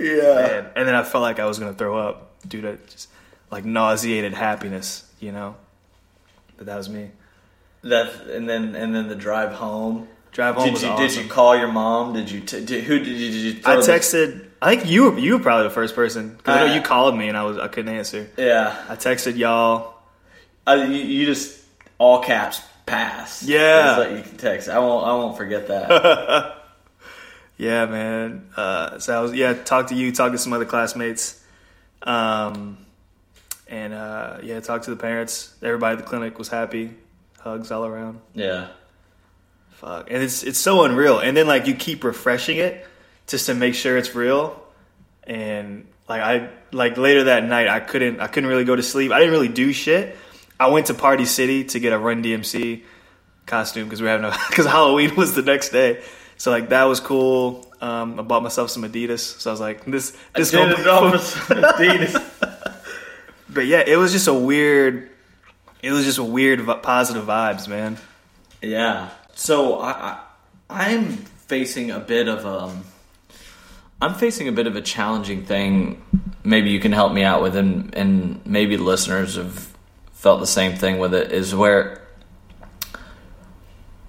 Yeah. 0.00 0.34
Man. 0.34 0.70
And 0.76 0.88
then 0.88 0.94
I 0.94 1.02
felt 1.02 1.20
like 1.20 1.38
I 1.38 1.44
was 1.44 1.58
gonna 1.58 1.74
throw 1.74 1.98
up 1.98 2.30
due 2.48 2.62
to 2.62 2.78
just 2.88 3.10
like 3.50 3.66
nauseated 3.66 4.32
happiness, 4.32 5.04
you 5.20 5.30
know. 5.30 5.56
But 6.56 6.66
that 6.66 6.76
was 6.76 6.88
me. 6.88 7.10
That 7.84 8.26
and 8.30 8.48
then 8.48 8.74
and 8.74 8.94
then 8.94 9.08
the 9.08 9.14
drive 9.14 9.52
home. 9.52 10.08
Drive 10.32 10.56
home 10.56 10.64
Did 10.64 10.72
was 10.74 10.82
you 10.82 10.88
awesome. 10.88 11.06
did 11.06 11.16
you 11.16 11.28
call 11.30 11.56
your 11.56 11.68
mom? 11.70 12.12
Did 12.14 12.30
you 12.30 12.40
t- 12.40 12.64
did, 12.64 12.84
who 12.84 12.98
did 12.98 13.06
you, 13.06 13.30
did 13.30 13.56
you 13.56 13.62
I 13.64 13.76
texted. 13.76 14.46
I 14.60 14.74
think 14.74 14.88
you 14.90 15.10
were 15.10 15.18
you 15.18 15.34
were 15.36 15.42
probably 15.42 15.64
the 15.68 15.74
first 15.74 15.94
person 15.94 16.36
'cause 16.42 16.56
I 16.56 16.64
know 16.66 16.72
Uh, 16.72 16.74
you 16.76 16.80
called 16.82 17.16
me 17.16 17.28
and 17.28 17.36
I 17.36 17.44
was 17.44 17.58
I 17.58 17.68
couldn't 17.68 17.94
answer. 17.94 18.28
Yeah, 18.36 18.74
I 18.88 18.96
texted 18.96 19.36
y'all. 19.36 19.94
I, 20.66 20.82
you, 20.84 20.96
you 20.96 21.26
just 21.26 21.60
all 21.98 22.20
caps 22.22 22.62
pass. 22.86 23.42
Yeah. 23.42 24.08
You 24.08 24.22
can 24.22 24.36
text. 24.38 24.68
I 24.68 24.78
won't 24.78 25.06
I 25.06 25.12
won't 25.12 25.36
forget 25.36 25.68
that. 25.68 26.56
Yeah, 27.56 27.86
man. 27.86 28.48
Uh, 28.56 28.98
so 28.98 29.16
I 29.16 29.20
was 29.22 29.32
yeah 29.32 29.52
talked 29.52 29.90
to 29.90 29.94
you, 29.94 30.10
talked 30.10 30.32
to 30.32 30.38
some 30.38 30.52
other 30.52 30.64
classmates, 30.64 31.40
um, 32.02 32.78
and 33.68 33.94
uh, 33.94 34.38
yeah 34.42 34.58
talked 34.58 34.84
to 34.86 34.90
the 34.90 34.96
parents. 34.96 35.54
Everybody 35.62 35.92
at 35.98 35.98
the 36.04 36.08
clinic 36.08 36.36
was 36.36 36.48
happy. 36.48 36.90
Hugs 37.44 37.70
all 37.70 37.84
around. 37.84 38.20
yeah. 38.34 38.68
Fuck. 39.72 40.10
And 40.10 40.22
it's 40.22 40.42
it's 40.42 40.58
so 40.58 40.84
unreal. 40.84 41.18
And 41.18 41.36
then 41.36 41.46
like 41.46 41.66
you 41.66 41.74
keep 41.74 42.04
refreshing 42.04 42.56
it 42.56 42.86
just 43.26 43.46
to 43.46 43.54
make 43.54 43.74
sure 43.74 43.96
it's 43.98 44.14
real. 44.14 44.62
And 45.24 45.86
like 46.08 46.22
I 46.22 46.48
like 46.72 46.96
later 46.96 47.24
that 47.24 47.44
night 47.44 47.68
I 47.68 47.80
couldn't 47.80 48.20
I 48.20 48.26
couldn't 48.28 48.48
really 48.48 48.64
go 48.64 48.74
to 48.76 48.82
sleep. 48.82 49.12
I 49.12 49.18
didn't 49.18 49.32
really 49.32 49.48
do 49.48 49.72
shit. 49.72 50.16
I 50.58 50.68
went 50.68 50.86
to 50.86 50.94
Party 50.94 51.24
City 51.26 51.64
to 51.64 51.80
get 51.80 51.92
a 51.92 51.98
Run 51.98 52.22
DMC 52.22 52.82
costume 53.46 53.84
because 53.84 54.00
we 54.00 54.06
were 54.06 54.12
having 54.12 54.24
a 54.26 54.34
because 54.48 54.64
Halloween 54.64 55.14
was 55.16 55.34
the 55.34 55.42
next 55.42 55.68
day. 55.70 56.02
So 56.38 56.50
like 56.50 56.70
that 56.70 56.84
was 56.84 57.00
cool. 57.00 57.70
Um, 57.80 58.18
I 58.18 58.22
bought 58.22 58.42
myself 58.42 58.70
some 58.70 58.84
Adidas. 58.84 59.18
So 59.40 59.50
I 59.50 59.52
was 59.52 59.60
like 59.60 59.84
this 59.84 60.16
this 60.34 60.50
Did 60.50 60.56
gonna 60.58 60.72
it 60.74 60.84
be 60.84 60.88
all 60.88 61.10
cool. 61.10 61.18
for 61.18 61.54
Adidas. 61.56 62.74
But 63.50 63.66
yeah, 63.66 63.82
it 63.86 63.96
was 63.96 64.12
just 64.12 64.28
a 64.28 64.34
weird. 64.34 65.10
It 65.84 65.92
was 65.92 66.06
just 66.06 66.16
a 66.16 66.24
weird 66.24 66.66
positive 66.82 67.26
vibes, 67.26 67.68
man. 67.68 67.98
Yeah. 68.62 69.10
So 69.34 69.80
I, 69.80 69.90
I 69.90 70.20
I'm 70.70 71.10
facing 71.46 71.90
a 71.90 72.00
bit 72.00 72.26
of 72.26 72.46
um 72.46 72.84
I'm 74.00 74.14
facing 74.14 74.48
a 74.48 74.52
bit 74.52 74.66
of 74.66 74.76
a 74.76 74.80
challenging 74.80 75.44
thing. 75.44 76.02
Maybe 76.42 76.70
you 76.70 76.80
can 76.80 76.92
help 76.92 77.12
me 77.12 77.22
out 77.22 77.42
with, 77.42 77.54
and 77.54 77.94
and 77.94 78.40
maybe 78.46 78.78
listeners 78.78 79.36
have 79.36 79.76
felt 80.14 80.40
the 80.40 80.46
same 80.46 80.74
thing 80.74 80.98
with 80.98 81.12
it. 81.12 81.32
Is 81.32 81.54
where 81.54 82.00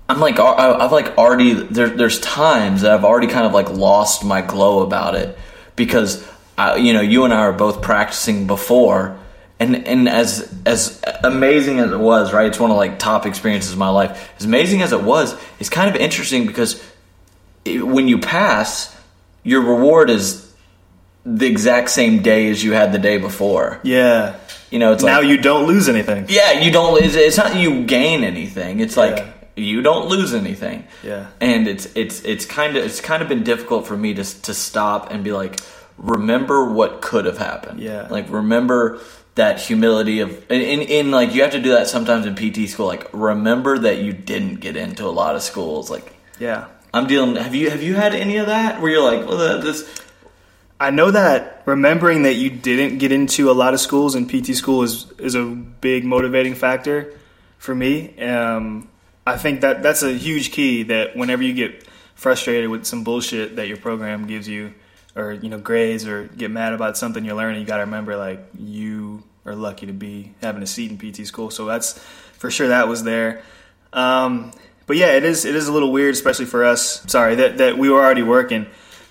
I'm 0.08 0.22
like 0.22 0.39
I've 0.39 0.94
like 0.94 1.17
already 1.17 1.55
there, 1.55 1.89
there's 1.89 2.22
times 2.22 2.84
that 2.84 2.91
I've 2.94 3.03
already 3.03 3.27
kind 3.27 3.46
of 3.46 3.51
like 3.51 3.70
lost 3.70 4.24
my 4.24 4.41
glow 4.41 4.82
about 4.82 5.15
it 5.15 5.38
because 5.75 6.25
I, 6.58 6.77
you 6.77 6.94
know 6.94 7.01
you 7.01 7.25
and 7.25 7.34
I 7.34 7.39
are 7.39 7.51
both 7.51 7.82
practicing 7.82 8.48
before 8.48 9.20
and 9.60 9.88
and 9.88 10.10
as 10.10 10.54
as 10.66 11.02
amazing 11.24 11.80
as 11.80 11.92
it 11.92 12.00
was 12.00 12.34
right 12.34 12.48
it's 12.48 12.60
one 12.60 12.72
of 12.72 12.78
like 12.78 13.00
top 13.00 13.26
experiences 13.26 13.72
of 13.72 13.78
my 13.78 13.90
life 13.90 14.30
as 14.38 14.46
amazing 14.46 14.82
as 14.82 14.92
it 14.92 15.02
was 15.02 15.36
it's 15.60 15.70
kind 15.70 15.90
of 15.90 15.96
interesting 15.96 16.46
because 16.46 16.84
it, 17.64 17.86
when 17.86 18.08
you 18.08 18.18
pass 18.20 18.96
your 19.44 19.62
reward 19.62 20.10
is 20.10 20.54
the 21.26 21.46
exact 21.48 21.90
same 21.90 22.22
day 22.22 22.50
as 22.50 22.64
you 22.64 22.74
had 22.74 22.92
the 22.92 23.00
day 23.00 23.18
before 23.18 23.80
Yeah. 23.84 24.36
you 24.72 24.78
know 24.80 24.92
it's 24.94 25.04
now 25.04 25.20
like 25.20 25.28
you 25.30 25.38
don't 25.38 25.66
lose 25.68 25.88
anything. 25.90 26.26
yeah, 26.30 26.52
you 26.60 26.70
don't. 26.72 27.02
It's, 27.04 27.16
it's 27.16 27.38
not 27.38 27.56
you 27.56 27.84
gain 27.86 28.24
anything. 28.24 28.80
It's 28.82 28.98
like 28.98 29.18
Yeah. 29.18 29.32
you 29.56 29.82
don't 29.82 30.08
lose 30.08 30.34
anything. 30.34 30.86
Yeah. 31.04 31.28
and 31.42 31.68
it's 31.68 31.86
it's 31.96 32.22
it's 32.24 32.46
kind 32.46 32.76
of 32.76 32.84
it's 32.86 33.00
kind 33.02 33.24
of 33.24 33.30
been 33.30 33.44
difficult 33.44 33.88
for 33.88 33.96
me 33.98 34.14
to 34.16 34.24
to 34.42 34.54
stop 34.54 35.12
and 35.12 35.24
be 35.24 35.32
like, 35.32 35.60
remember 35.98 36.66
what 36.72 37.02
could 37.02 37.26
have 37.26 37.38
happened. 37.38 37.80
Yeah. 37.80 38.08
like 38.12 38.30
remember 38.30 39.00
that 39.36 39.60
humility 39.60 40.22
of 40.22 40.50
in, 40.50 40.62
in 40.62 40.82
in 40.82 41.12
like 41.12 41.34
you 41.34 41.42
have 41.44 41.51
to 41.51 41.62
do 41.62 41.72
that 41.72 41.88
sometimes 41.88 42.25
in 42.25 42.36
PT 42.36 42.70
school. 42.70 42.88
Like 42.88 43.08
remember 43.13 43.77
that 43.80 44.00
you 44.00 44.13
didn't 44.13 44.56
get 44.56 44.75
into 44.75 45.06
a 45.06 45.12
lot 45.12 45.36
of 45.36 45.42
schools. 45.44 45.89
Like 45.92 46.13
Yeah. 46.39 46.68
I'm 46.94 47.08
dealing. 47.08 47.36
Have 47.36 47.54
you 47.54 47.70
have 47.70 47.84
you 47.84 47.96
had 47.96 48.15
any 48.15 48.38
of 48.38 48.48
that 48.48 48.82
where 48.82 48.89
you're 48.89 49.04
like, 49.04 49.27
well, 49.27 49.60
this 49.60 50.01
I 50.80 50.89
know 50.89 51.12
that 51.12 51.63
remembering 51.65 52.24
that 52.24 52.34
you 52.36 52.50
didn't 52.50 52.98
get 52.98 53.12
into 53.12 53.50
a 53.50 53.54
lot 53.54 53.74
of 53.74 53.80
schools 53.80 54.15
and 54.15 54.30
PT 54.30 54.56
school 54.56 54.84
is 54.84 55.12
is 55.20 55.36
a 55.36 55.44
big 55.44 56.06
motivating 56.06 56.56
factor 56.56 57.13
for 57.58 57.75
me. 57.75 58.18
Um, 58.20 58.89
I 59.27 59.38
think 59.38 59.62
that 59.62 59.84
that's 59.84 60.04
a 60.04 60.13
huge 60.13 60.51
key. 60.51 60.84
That 60.84 61.18
whenever 61.18 61.44
you 61.44 61.54
get 61.54 61.86
frustrated 62.13 62.70
with 62.70 62.86
some 62.86 63.04
bullshit 63.04 63.58
that 63.58 63.68
your 63.68 63.77
program 63.77 64.27
gives 64.27 64.48
you, 64.48 64.74
or 65.15 65.34
you 65.34 65.50
know 65.50 65.60
grades, 65.60 66.05
or 66.05 66.25
get 66.25 66.51
mad 66.51 66.74
about 66.74 66.98
something 66.98 67.24
you're 67.24 67.36
learning, 67.36 67.62
you 67.62 67.67
got 67.67 67.77
to 67.77 67.84
remember 67.84 68.15
like 68.15 68.45
you 68.57 69.24
are 69.45 69.55
lucky 69.55 69.86
to 69.86 69.93
be 69.93 70.34
having 70.41 70.63
a 70.63 70.67
seat 70.67 70.91
in 70.91 70.98
PT 70.98 71.27
school. 71.27 71.50
So 71.50 71.65
that's 71.65 71.98
for 72.38 72.50
sure 72.51 72.69
that 72.69 72.88
was 72.88 73.03
there. 73.03 73.43
Um, 73.93 74.51
but 74.88 74.98
yeah, 74.98 75.13
it 75.13 75.24
is 75.24 75.45
it 75.45 75.55
is 75.55 75.67
a 75.67 75.74
little 75.74 75.91
weird, 75.91 76.13
especially 76.13 76.45
for 76.45 76.63
us. 76.65 77.01
Sorry 77.10 77.36
that 77.36 77.57
that 77.57 77.77
we 77.77 77.89
were 77.89 78.03
already 78.03 78.24
working. 78.24 78.67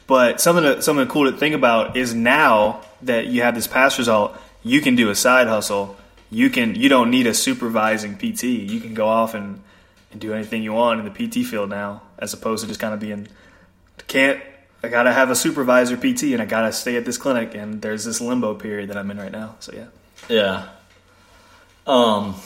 But 0.07 0.41
something 0.41 0.65
to, 0.65 0.83
something 0.83 1.09
cool 1.09 1.31
to 1.31 1.37
think 1.37 1.55
about 1.55 1.97
is 1.97 2.15
now 2.15 2.83
that 3.03 3.27
you 3.27 3.43
have 3.43 3.55
this 3.55 3.67
pass 3.67 3.99
result, 3.99 4.37
you 4.63 4.81
can 4.81 4.97
do 4.97 5.11
a 5.11 5.15
side 5.15 5.47
hustle. 5.47 5.97
You 6.31 6.51
can 6.51 6.75
you 6.75 6.89
don't 6.89 7.11
need 7.11 7.27
a 7.27 7.35
supervising 7.35 8.17
PT. 8.17 8.45
You 8.45 8.81
can 8.81 8.95
go 8.95 9.09
off 9.09 9.35
and, 9.35 9.61
and 10.13 10.21
do 10.21 10.35
anything 10.35 10.63
you 10.63 10.73
want 10.73 11.01
in 11.01 11.07
the 11.07 11.11
PT 11.11 11.47
field 11.47 11.71
now, 11.71 12.03
as 12.19 12.33
opposed 12.35 12.63
to 12.63 12.69
just 12.69 12.81
kind 12.81 12.93
of 12.93 13.01
being 13.01 13.29
can't. 14.07 14.43
I 14.85 14.89
gotta 14.89 15.13
have 15.13 15.31
a 15.31 15.35
supervisor 15.35 15.97
PT 15.97 16.25
and 16.35 16.43
I 16.43 16.45
gotta 16.45 16.73
stay 16.73 16.97
at 16.97 17.05
this 17.05 17.17
clinic 17.17 17.55
and 17.55 17.81
there's 17.81 18.05
this 18.05 18.21
limbo 18.21 18.55
period 18.55 18.91
that 18.91 18.97
I'm 18.97 19.11
in 19.11 19.19
right 19.19 19.33
now. 19.33 19.57
So 19.61 19.73
yeah. 19.73 19.87
Yeah. 20.29 20.69
Um, 21.87 22.37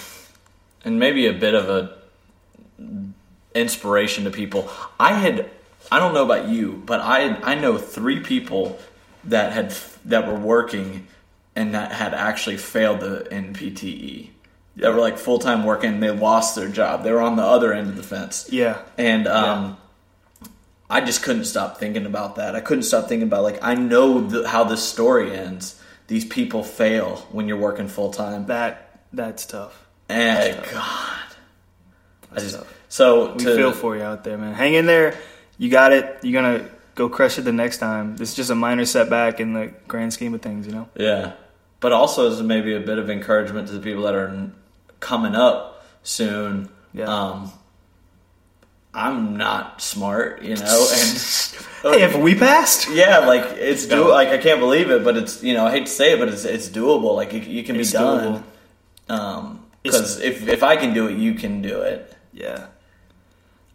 and 0.84 0.98
maybe 0.98 1.26
a 1.26 1.32
bit 1.32 1.54
of 1.54 1.68
a 1.68 1.98
inspiration 3.54 4.24
to 4.24 4.30
people. 4.30 4.70
I 4.98 5.14
had 5.14 5.50
I 5.90 5.98
don't 5.98 6.14
know 6.14 6.24
about 6.24 6.48
you, 6.48 6.82
but 6.86 7.00
I 7.00 7.34
I 7.42 7.54
know 7.54 7.78
three 7.78 8.20
people 8.20 8.78
that 9.24 9.52
had 9.52 9.74
that 10.04 10.26
were 10.26 10.38
working 10.38 11.06
and 11.56 11.74
that 11.74 11.92
had 11.92 12.14
actually 12.14 12.56
failed 12.56 13.00
the 13.00 13.26
NPTE. 13.30 14.30
That 14.76 14.94
were 14.94 15.00
like 15.00 15.18
full 15.18 15.40
time 15.40 15.64
working. 15.64 16.00
They 16.00 16.10
lost 16.10 16.54
their 16.54 16.68
job. 16.68 17.02
They 17.02 17.10
were 17.10 17.20
on 17.20 17.36
the 17.36 17.42
other 17.42 17.72
end 17.72 17.88
of 17.88 17.96
the 17.96 18.02
fence. 18.02 18.48
Yeah. 18.50 18.80
And 18.96 19.26
um, 19.26 19.76
I 20.90 21.00
just 21.02 21.22
couldn't 21.22 21.44
stop 21.44 21.78
thinking 21.78 22.06
about 22.06 22.36
that. 22.36 22.56
I 22.56 22.60
couldn't 22.60 22.84
stop 22.84 23.08
thinking 23.08 23.28
about 23.28 23.42
like 23.42 23.58
I 23.62 23.74
know 23.74 24.20
the, 24.20 24.48
how 24.48 24.64
this 24.64 24.82
story 24.82 25.36
ends. 25.36 25.80
These 26.06 26.24
people 26.24 26.64
fail 26.64 27.16
when 27.30 27.48
you're 27.48 27.58
working 27.58 27.88
full 27.88 28.10
time. 28.10 28.46
That 28.46 29.00
that's 29.12 29.44
tough. 29.46 29.86
And 30.08 30.54
That's 30.54 30.72
tough. 30.72 31.36
God, 32.30 32.36
I 32.36 32.40
just 32.40 32.56
tough. 32.56 32.74
so 32.88 33.32
We 33.32 33.44
to, 33.44 33.56
feel 33.56 33.72
for 33.72 33.96
you 33.96 34.02
out 34.02 34.24
there, 34.24 34.38
man. 34.38 34.54
Hang 34.54 34.74
in 34.74 34.86
there. 34.86 35.18
You 35.58 35.68
got 35.68 35.92
it. 35.92 36.18
You're 36.22 36.40
gonna 36.40 36.68
go 36.94 37.10
crush 37.10 37.38
it 37.38 37.42
the 37.42 37.52
next 37.52 37.78
time. 37.78 38.16
Is 38.20 38.34
just 38.34 38.48
a 38.48 38.54
minor 38.54 38.86
setback 38.86 39.40
in 39.40 39.52
the 39.52 39.72
grand 39.86 40.14
scheme 40.14 40.32
of 40.32 40.40
things, 40.40 40.66
you 40.66 40.72
know. 40.72 40.88
Yeah, 40.94 41.32
but 41.80 41.92
also 41.92 42.30
as 42.30 42.42
maybe 42.42 42.74
a 42.74 42.80
bit 42.80 42.96
of 42.96 43.10
encouragement 43.10 43.68
to 43.68 43.74
the 43.74 43.80
people 43.80 44.04
that 44.04 44.14
are 44.14 44.50
coming 45.00 45.34
up 45.34 45.84
soon. 46.02 46.70
Yeah. 46.94 47.04
Um, 47.04 47.52
I'm 48.94 49.36
not 49.36 49.80
smart, 49.82 50.42
you 50.42 50.56
know, 50.56 50.88
and 50.92 51.18
Hey, 51.82 52.02
if 52.02 52.16
we 52.16 52.34
passed, 52.34 52.88
yeah, 52.90 53.18
like 53.18 53.44
it's 53.56 53.86
do 53.86 53.96
No. 53.96 54.08
like 54.08 54.28
I 54.28 54.38
can't 54.38 54.58
believe 54.60 54.90
it, 54.90 55.04
but 55.04 55.16
it's 55.16 55.42
you 55.42 55.54
know 55.54 55.66
I 55.66 55.70
hate 55.70 55.86
to 55.86 55.92
say 55.92 56.12
it, 56.12 56.18
but 56.18 56.28
it's 56.28 56.44
it's 56.44 56.68
doable. 56.68 57.14
Like 57.14 57.32
you, 57.32 57.40
you 57.40 57.62
can 57.62 57.76
It's 57.76 57.92
be 57.92 57.98
done. 57.98 58.42
Um, 59.08 59.64
because 59.82 60.20
if 60.20 60.48
if 60.48 60.62
I 60.62 60.76
can 60.76 60.92
do 60.94 61.06
it, 61.06 61.16
you 61.16 61.34
can 61.34 61.62
do 61.62 61.82
it. 61.82 62.14
yeah. 62.32 62.66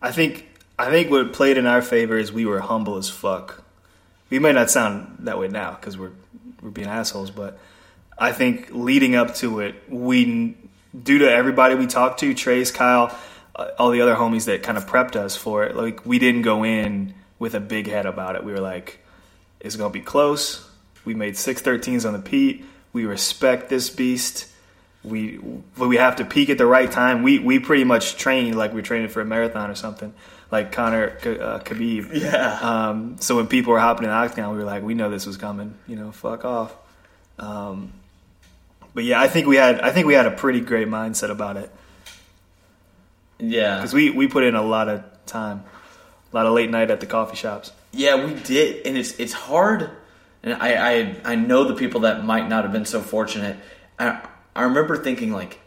I 0.02 0.12
think 0.12 0.50
I 0.78 0.90
think 0.90 1.10
what 1.10 1.32
played 1.32 1.58
in 1.58 1.66
our 1.66 1.82
favor 1.82 2.18
is 2.18 2.34
we 2.34 2.46
were 2.46 2.60
humble 2.60 2.98
as 2.98 3.10
fuck. 3.10 3.64
We 4.30 4.40
may 4.40 4.52
not 4.52 4.70
sound 4.70 5.18
that 5.20 5.40
way 5.40 5.48
now 5.48 5.72
because 5.72 5.98
we're 5.98 6.12
we're 6.62 6.72
being 6.72 6.88
assholes, 6.90 7.32
but 7.32 7.58
I 8.18 8.32
think 8.34 8.70
leading 8.72 9.16
up 9.16 9.36
to 9.36 9.60
it, 9.62 9.76
we 9.88 10.58
due 11.02 11.20
to 11.20 11.32
everybody 11.32 11.76
we 11.76 11.88
talked 11.88 12.20
to, 12.20 12.34
Trace, 12.34 12.72
Kyle, 12.72 13.18
uh, 13.56 13.70
all 13.78 13.92
the 13.92 14.02
other 14.02 14.16
homies 14.16 14.46
that 14.46 14.64
kind 14.64 14.78
of 14.78 14.86
prepped 14.88 15.16
us 15.16 15.36
for 15.36 15.64
it. 15.64 15.76
Like 15.76 16.06
we 16.06 16.20
didn't 16.20 16.42
go 16.42 16.64
in 16.64 17.14
with 17.40 17.56
a 17.56 17.60
big 17.60 17.88
head 17.88 18.06
about 18.06 18.36
it. 18.36 18.44
We 18.44 18.52
were 18.52 18.60
like, 18.60 19.00
it's 19.60 19.76
gonna 19.76 19.94
be 19.94 20.02
close. 20.02 20.68
We 21.06 21.14
made 21.14 21.38
six 21.38 21.62
thirteens 21.62 22.06
on 22.06 22.14
the 22.14 22.20
PEAT. 22.20 22.66
We 22.94 23.06
respect 23.06 23.70
this 23.70 23.90
beast. 23.90 24.48
We 25.04 25.40
but 25.78 25.88
we 25.88 25.98
have 25.98 26.16
to 26.18 26.26
peak 26.26 26.50
at 26.50 26.58
the 26.58 26.66
right 26.66 26.90
time. 26.90 27.24
We 27.24 27.40
we 27.40 27.60
pretty 27.60 27.84
much 27.84 28.16
trained 28.16 28.58
like 28.58 28.74
we're 28.74 28.82
training 28.82 29.10
for 29.10 29.22
a 29.22 29.26
marathon 29.26 29.70
or 29.70 29.76
something, 29.76 30.14
like 30.50 30.72
Conor 30.72 31.18
uh, 31.22 31.60
Khabib. 31.60 32.14
Yeah. 32.14 32.60
Um, 32.62 33.18
so 33.20 33.36
when 33.36 33.48
people 33.48 33.74
were 33.74 33.80
hopping 33.80 34.06
in 34.06 34.10
the 34.10 34.16
octagon, 34.16 34.52
we 34.52 34.58
were 34.58 34.64
like, 34.64 34.82
we 34.82 34.94
know 34.94 35.10
this 35.10 35.26
was 35.26 35.38
coming. 35.38 35.76
You 35.88 35.98
know, 35.98 36.12
fuck 36.12 36.46
off. 36.46 36.74
Um, 37.38 37.92
but 38.94 39.04
yeah, 39.04 39.20
I 39.22 39.28
think 39.28 39.46
we 39.46 39.58
had 39.58 39.82
I 39.82 39.92
think 39.92 40.08
we 40.08 40.14
had 40.14 40.26
a 40.26 40.32
pretty 40.32 40.62
great 40.62 40.88
mindset 40.88 41.30
about 41.30 41.58
it 41.58 41.70
Yeah, 43.44 43.78
because 43.78 43.94
we 43.94 44.10
we 44.10 44.28
put 44.28 44.44
in 44.44 44.56
a 44.56 44.62
lot 44.62 44.88
of 44.88 45.04
time, 45.26 45.64
a 46.32 46.36
lot 46.36 46.46
of 46.46 46.54
late 46.54 46.70
night 46.70 46.92
at 46.92 47.00
the 47.00 47.06
coffee 47.06 47.36
shops. 47.36 47.72
Yeah, 47.92 48.26
we 48.26 48.34
did, 48.34 48.86
and 48.86 48.98
it's 48.98 49.20
it's 49.20 49.34
hard. 49.34 49.90
And 50.44 50.54
I 50.56 50.76
I, 50.76 51.16
I 51.26 51.36
know 51.36 51.66
the 51.66 51.76
people 51.76 52.02
that 52.02 52.24
might 52.24 52.48
not 52.48 52.64
have 52.64 52.72
been 52.72 52.86
so 52.86 53.02
fortunate. 53.02 53.58
I, 54.00 54.22
I 54.56 54.64
remember 54.64 54.98
thinking 54.98 55.32
like, 55.32 55.60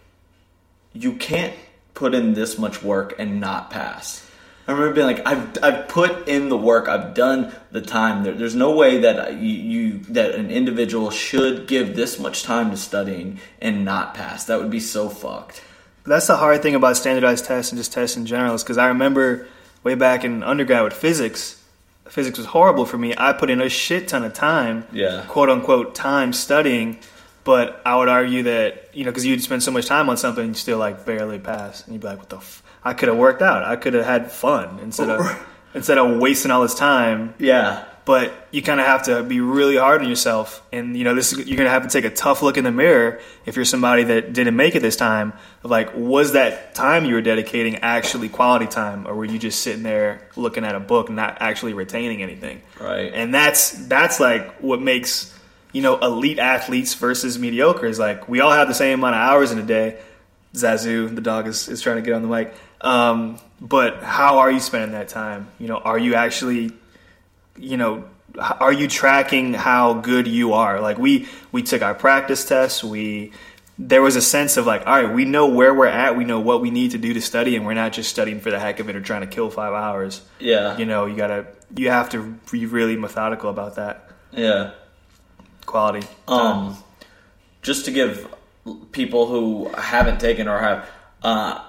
you 0.92 1.14
can't 1.14 1.54
put 1.94 2.14
in 2.14 2.34
this 2.34 2.58
much 2.58 2.82
work 2.82 3.14
and 3.18 3.40
not 3.40 3.70
pass. 3.70 4.22
I 4.68 4.72
remember 4.72 4.94
being 4.94 5.06
like, 5.06 5.26
I've 5.26 5.62
I've 5.62 5.88
put 5.88 6.28
in 6.28 6.48
the 6.48 6.56
work, 6.56 6.88
I've 6.88 7.14
done 7.14 7.54
the 7.70 7.80
time. 7.80 8.24
There, 8.24 8.34
there's 8.34 8.56
no 8.56 8.74
way 8.74 8.98
that 9.00 9.34
you, 9.34 9.40
you 9.40 9.98
that 10.10 10.34
an 10.34 10.50
individual 10.50 11.10
should 11.10 11.68
give 11.68 11.94
this 11.94 12.18
much 12.18 12.42
time 12.42 12.70
to 12.70 12.76
studying 12.76 13.38
and 13.60 13.84
not 13.84 14.14
pass. 14.14 14.44
That 14.44 14.58
would 14.58 14.70
be 14.70 14.80
so 14.80 15.08
fucked. 15.08 15.62
That's 16.06 16.26
the 16.26 16.36
hard 16.36 16.62
thing 16.62 16.74
about 16.74 16.96
standardized 16.96 17.44
tests 17.46 17.72
and 17.72 17.78
just 17.78 17.92
tests 17.92 18.16
in 18.16 18.26
general 18.26 18.54
is 18.54 18.62
because 18.62 18.78
I 18.78 18.88
remember 18.88 19.46
way 19.82 19.94
back 19.94 20.24
in 20.24 20.42
undergrad 20.42 20.84
with 20.84 20.92
physics, 20.94 21.62
physics 22.08 22.38
was 22.38 22.46
horrible 22.46 22.86
for 22.86 22.96
me. 22.98 23.14
I 23.16 23.32
put 23.32 23.50
in 23.50 23.60
a 23.60 23.68
shit 23.68 24.08
ton 24.08 24.22
of 24.24 24.32
time, 24.32 24.84
Yeah. 24.92 25.24
quote 25.28 25.50
unquote, 25.50 25.94
time 25.94 26.32
studying, 26.32 26.98
but 27.44 27.80
I 27.84 27.96
would 27.96 28.08
argue 28.08 28.44
that, 28.44 28.90
you 28.92 29.04
know, 29.04 29.10
because 29.10 29.26
you'd 29.26 29.42
spend 29.42 29.62
so 29.62 29.70
much 29.70 29.86
time 29.86 30.08
on 30.08 30.16
something, 30.16 30.46
you 30.48 30.54
still 30.54 30.78
like 30.78 31.04
barely 31.04 31.38
pass. 31.38 31.82
And 31.84 31.92
you'd 31.94 32.02
be 32.02 32.08
like, 32.08 32.18
what 32.18 32.28
the 32.30 32.36
f- 32.38 32.62
I 32.84 32.92
could 32.94 33.08
have 33.08 33.18
worked 33.18 33.42
out. 33.42 33.64
I 33.64 33.74
could 33.76 33.94
have 33.94 34.04
had 34.04 34.30
fun 34.30 34.78
instead 34.82 35.10
of, 35.10 35.46
instead 35.74 35.98
of 35.98 36.18
wasting 36.20 36.50
all 36.52 36.62
this 36.62 36.74
time 36.74 37.34
Yeah, 37.38 37.84
but 38.06 38.46
you 38.52 38.62
kind 38.62 38.78
of 38.78 38.86
have 38.86 39.02
to 39.02 39.24
be 39.24 39.40
really 39.40 39.76
hard 39.76 40.00
on 40.00 40.08
yourself. 40.08 40.64
And 40.72 40.96
you 40.96 41.02
know 41.02 41.14
this 41.14 41.32
is, 41.32 41.38
you're 41.40 41.56
going 41.56 41.66
to 41.66 41.70
have 41.70 41.82
to 41.82 41.88
take 41.88 42.04
a 42.04 42.14
tough 42.14 42.40
look 42.40 42.56
in 42.56 42.62
the 42.62 42.70
mirror 42.70 43.20
if 43.44 43.56
you're 43.56 43.64
somebody 43.64 44.04
that 44.04 44.32
didn't 44.32 44.54
make 44.54 44.76
it 44.76 44.80
this 44.80 44.94
time. 44.94 45.32
Of 45.64 45.72
like 45.72 45.90
was 45.94 46.32
that 46.32 46.74
time 46.76 47.04
you 47.04 47.14
were 47.14 47.20
dedicating 47.20 47.76
actually 47.78 48.28
quality 48.28 48.68
time 48.68 49.08
or 49.08 49.14
were 49.16 49.24
you 49.24 49.40
just 49.40 49.60
sitting 49.60 49.82
there 49.82 50.28
looking 50.36 50.64
at 50.64 50.76
a 50.76 50.80
book 50.80 51.10
not 51.10 51.38
actually 51.40 51.74
retaining 51.74 52.22
anything? 52.22 52.62
Right. 52.80 53.12
and 53.12 53.34
that's 53.34 53.72
that's 53.72 54.20
like 54.20 54.54
what 54.60 54.80
makes 54.80 55.36
you 55.72 55.82
know 55.82 55.98
elite 55.98 56.38
athletes 56.38 56.94
versus 56.94 57.40
mediocre 57.40 57.86
is 57.86 57.98
like 57.98 58.28
we 58.28 58.38
all 58.38 58.52
have 58.52 58.68
the 58.68 58.74
same 58.74 59.00
amount 59.00 59.16
of 59.16 59.20
hours 59.20 59.50
in 59.50 59.58
a 59.58 59.64
day. 59.66 59.98
Zazu 60.54 61.12
the 61.12 61.20
dog 61.20 61.48
is, 61.48 61.68
is 61.68 61.82
trying 61.82 61.96
to 61.96 62.02
get 62.02 62.14
on 62.14 62.22
the 62.22 62.28
mic. 62.28 62.54
Um, 62.80 63.40
but 63.60 64.04
how 64.04 64.38
are 64.38 64.50
you 64.50 64.60
spending 64.60 64.92
that 64.92 65.08
time? 65.08 65.48
You 65.58 65.66
know 65.66 65.78
are 65.78 65.98
you 65.98 66.14
actually 66.14 66.70
you 67.58 67.76
know 67.76 68.04
are 68.38 68.72
you 68.72 68.86
tracking 68.88 69.54
how 69.54 69.94
good 69.94 70.26
you 70.28 70.52
are? 70.52 70.80
Like 70.80 70.98
we 70.98 71.28
we 71.52 71.62
took 71.62 71.82
our 71.82 71.94
practice 71.94 72.44
tests. 72.44 72.84
We 72.84 73.32
there 73.78 74.02
was 74.02 74.16
a 74.16 74.22
sense 74.22 74.56
of 74.56 74.66
like 74.66 74.86
all 74.86 75.02
right 75.02 75.12
we 75.12 75.24
know 75.24 75.46
where 75.48 75.72
we're 75.74 75.86
at. 75.86 76.16
We 76.16 76.24
know 76.24 76.40
what 76.40 76.60
we 76.60 76.70
need 76.70 76.90
to 76.92 76.98
do 76.98 77.14
to 77.14 77.20
study 77.20 77.56
and 77.56 77.66
we're 77.66 77.74
not 77.74 77.92
just 77.92 78.10
studying 78.10 78.40
for 78.40 78.50
the 78.50 78.58
heck 78.58 78.80
of 78.80 78.88
it 78.88 78.96
or 78.96 79.00
trying 79.00 79.22
to 79.22 79.26
kill 79.26 79.50
five 79.50 79.72
hours. 79.72 80.22
Yeah, 80.38 80.76
you 80.76 80.86
know 80.86 81.06
you 81.06 81.16
gotta 81.16 81.46
you 81.76 81.90
have 81.90 82.10
to 82.10 82.38
be 82.50 82.66
really 82.66 82.96
methodical 82.96 83.50
about 83.50 83.76
that. 83.76 84.10
Yeah. 84.32 84.72
quality. 85.64 86.06
Um, 86.28 86.76
just 87.62 87.86
to 87.86 87.90
give 87.90 88.32
people 88.92 89.26
who 89.26 89.68
haven't 89.76 90.20
taken 90.20 90.46
or 90.46 90.58
have, 90.58 90.88
uh, 91.22 91.64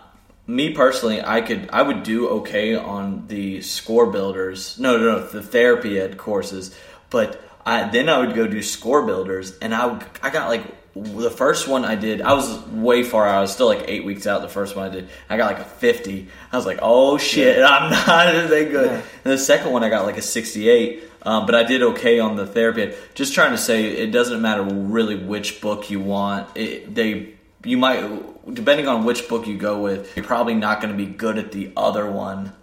me 0.48 0.74
personally, 0.74 1.22
I 1.22 1.42
could, 1.42 1.70
I 1.72 1.82
would 1.82 2.04
do 2.04 2.30
okay 2.30 2.74
on 2.76 3.28
the 3.28 3.62
score 3.62 4.08
builders. 4.08 4.80
No, 4.80 4.98
no, 4.98 5.20
no, 5.20 5.28
the 5.28 5.44
therapy 5.44 6.00
ed 6.00 6.18
courses. 6.18 6.74
But 7.10 7.42
I, 7.66 7.90
then 7.90 8.08
I 8.08 8.20
would 8.20 8.34
go 8.34 8.48
do 8.48 8.64
score 8.64 9.06
builders, 9.06 9.58
and 9.60 9.76
I, 9.76 10.02
I 10.24 10.30
got 10.30 10.48
like 10.48 10.64
the 10.96 11.30
first 11.30 11.68
one 11.68 11.86
I 11.86 11.96
did. 11.96 12.22
I 12.22 12.34
was 12.34 12.60
way 12.68 13.04
far 13.04 13.28
out. 13.28 13.38
I 13.38 13.42
was 13.42 13.54
still 13.54 13.68
like 13.68 13.86
eight 13.88 14.06
weeks 14.06 14.26
out. 14.26 14.42
The 14.42 14.50
first 14.50 14.76
one 14.76 14.90
I 14.90 14.94
did, 14.94 15.10
I 15.30 15.38
got 15.38 15.52
like 15.52 15.60
a 15.60 15.70
fifty. 15.70 16.30
I 16.52 16.56
was 16.56 16.66
like, 16.66 16.80
oh 16.82 17.18
shit, 17.18 17.64
I'm 17.64 17.92
not 18.08 18.50
that 18.50 18.70
good. 18.72 18.92
Yeah. 18.92 19.02
And 19.24 19.34
the 19.34 19.38
second 19.38 19.72
one, 19.72 19.84
I 19.84 19.90
got 19.90 20.06
like 20.06 20.18
a 20.18 20.22
68, 20.22 21.04
um, 21.24 21.46
but 21.46 21.56
I 21.56 21.64
did 21.64 21.84
okay 21.84 22.20
on 22.20 22.36
the 22.36 22.48
therapy. 22.48 22.94
Just 23.16 23.34
trying 23.34 23.52
to 23.52 23.58
say, 23.58 23.86
it 23.86 24.12
doesn't 24.12 24.42
matter 24.42 24.64
really 24.64 25.16
which 25.16 25.62
book 25.62 25.90
you 25.90 26.00
want. 26.00 26.50
It, 26.56 26.94
they, 26.94 27.34
you 27.64 27.78
might, 27.78 28.54
depending 28.54 28.88
on 28.88 29.06
which 29.06 29.28
book 29.28 29.48
you 29.48 29.58
go 29.58 29.82
with, 29.82 30.16
you're 30.16 30.26
probably 30.26 30.54
not 30.54 30.82
going 30.82 30.96
to 30.96 30.98
be 30.98 31.12
good 31.12 31.38
at 31.38 31.52
the 31.52 31.72
other 31.76 32.10
one, 32.10 32.54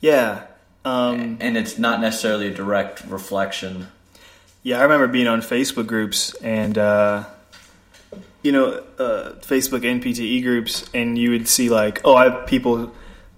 yeah 0.00 0.46
um, 0.84 1.36
and 1.40 1.56
it's 1.56 1.78
not 1.78 2.00
necessarily 2.00 2.48
a 2.48 2.54
direct 2.54 3.04
reflection. 3.04 3.88
Yeah, 4.62 4.78
I 4.78 4.82
remember 4.82 5.08
being 5.08 5.26
on 5.26 5.40
Facebook 5.40 5.86
groups 5.86 6.34
and 6.36 6.76
uh, 6.76 7.24
you 8.42 8.52
know 8.52 8.82
uh, 8.98 9.32
Facebook 9.40 9.80
NPTE 9.80 10.42
groups, 10.42 10.88
and 10.94 11.18
you 11.18 11.30
would 11.30 11.48
see 11.48 11.68
like, 11.68 12.00
oh, 12.04 12.14
I 12.14 12.30
have 12.30 12.46
people 12.46 12.92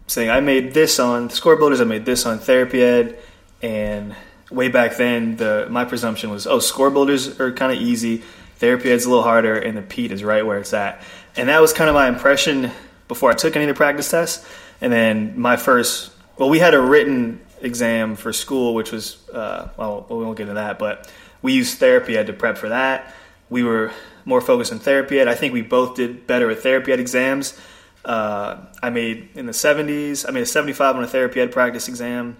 saying 0.07 0.31
I 0.31 0.41
made 0.41 0.75
this 0.75 0.99
on 0.99 1.31
Score 1.31 1.57
Builders, 1.57 1.81
I 1.81 1.85
made 1.85 2.05
this 2.05 2.27
on 2.27 2.39
Therapy 2.39 2.83
Ed, 2.83 3.19
and 3.61 4.15
way 4.51 4.69
back 4.69 4.97
then, 4.97 5.37
the 5.37 5.67
my 5.69 5.85
presumption 5.85 6.31
was, 6.31 6.47
oh, 6.47 6.61
Score 6.61 6.91
Builders 6.91 7.41
are 7.41 7.53
kind 7.53 7.73
of 7.73 7.79
easy, 7.81 8.23
Therapy 8.63 8.93
Ed's 8.93 9.07
a 9.07 9.09
little 9.09 9.25
harder, 9.25 9.57
and 9.57 9.77
the 9.77 9.83
PEAT 9.83 10.13
is 10.13 10.23
right 10.23 10.47
where 10.47 10.57
it's 10.59 10.73
at, 10.73 11.03
and 11.35 11.49
that 11.49 11.61
was 11.61 11.73
kind 11.73 11.91
of 11.91 11.95
my 11.95 12.07
impression 12.07 12.71
before 13.09 13.29
I 13.29 13.35
took 13.35 13.57
any 13.57 13.65
of 13.65 13.69
the 13.69 13.75
practice 13.75 14.09
tests, 14.09 14.49
and 14.81 14.93
then 14.93 15.37
my 15.37 15.57
first, 15.57 16.13
well, 16.39 16.49
we 16.49 16.61
had 16.61 16.73
a 16.73 16.81
written 16.81 17.41
exam 17.61 18.15
for 18.15 18.33
school, 18.33 18.73
which 18.75 18.93
was, 18.93 19.29
uh, 19.31 19.67
well, 19.77 20.07
we 20.09 20.25
won't 20.25 20.37
get 20.37 20.45
into 20.45 20.55
that, 20.55 20.79
but 20.79 21.13
we 21.43 21.55
used 21.55 21.79
Therapy 21.79 22.17
Ed 22.17 22.29
to 22.29 22.33
prep 22.33 22.57
for 22.57 22.69
that. 22.69 23.13
We 23.51 23.65
were 23.65 23.91
more 24.25 24.41
focused 24.41 24.73
on 24.73 24.79
Therapy 24.79 25.19
Ed. 25.19 25.27
I 25.27 25.35
think 25.35 25.53
we 25.53 25.63
both 25.63 25.97
did 25.97 26.29
better 26.29 26.49
at 26.49 26.61
Therapy 26.61 26.93
Ed 26.93 27.01
exams. 27.01 27.61
Uh, 28.05 28.59
I 28.81 28.91
made 28.91 29.31
in 29.35 29.47
the 29.47 29.53
70s, 29.53 30.25
I 30.25 30.31
made 30.31 30.45
a 30.45 30.47
75 30.47 30.95
on 30.95 31.03
a 31.03 31.09
Therapy 31.09 31.41
Ed 31.41 31.51
practice 31.51 31.89
exam. 31.89 32.37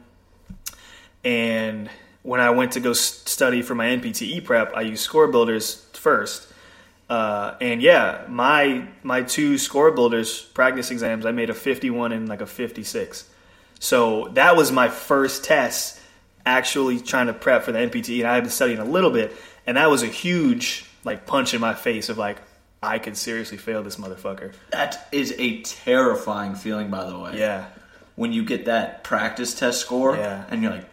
And 1.25 1.91
when 2.23 2.41
I 2.41 2.51
went 2.51 2.73
to 2.73 2.81
go 2.81 2.93
study 2.93 3.63
for 3.63 3.75
my 3.75 3.87
NPTE 3.87 4.45
prep, 4.45 4.75
I 4.77 4.83
used 4.83 5.03
score 5.03 5.29
builders 5.29 5.85
first. 5.95 6.49
Uh, 7.11 7.55
and 7.61 7.83
yeah, 7.83 8.25
my 8.29 8.87
my 9.03 9.23
two 9.23 9.59
score 9.59 9.91
builders 9.91 10.41
practice 10.41 10.91
exams, 10.91 11.27
I 11.27 11.33
made 11.33 11.51
a 11.51 11.55
51 11.55 12.13
and 12.13 12.29
like 12.29 12.41
a 12.41 12.47
56. 12.47 13.29
So 13.81 14.29
that 14.35 14.57
was 14.57 14.71
my 14.73 14.89
first 14.89 15.45
test 15.45 16.01
actually 16.47 17.01
trying 17.01 17.27
to 17.27 17.33
prep 17.33 17.65
for 17.65 17.73
the 17.73 17.79
NPTE, 17.81 18.21
and 18.21 18.29
I 18.29 18.35
had 18.35 18.45
been 18.45 18.51
studying 18.51 18.79
a 18.79 18.85
little 18.85 19.11
bit, 19.11 19.35
and 19.67 19.77
that 19.77 19.91
was 19.91 20.03
a 20.03 20.07
huge 20.07 20.87
like 21.05 21.27
punch 21.27 21.53
in 21.55 21.61
my 21.61 21.75
face 21.75 22.09
of 22.09 22.17
like 22.19 22.39
I 22.83 22.99
could 22.99 23.17
seriously 23.17 23.59
fail 23.59 23.83
this 23.83 23.97
motherfucker. 23.97 24.55
That 24.71 25.07
is 25.13 25.35
a 25.39 25.61
terrifying 25.63 26.55
feeling, 26.55 26.91
by 26.91 27.05
the 27.05 27.19
way. 27.19 27.39
Yeah. 27.39 27.67
When 28.17 28.33
you 28.33 28.45
get 28.45 28.65
that 28.67 29.05
practice 29.05 29.55
test 29.55 29.81
score, 29.81 30.17
Yeah. 30.17 30.45
and 30.51 30.63
you're 30.63 30.73
like, 30.73 30.87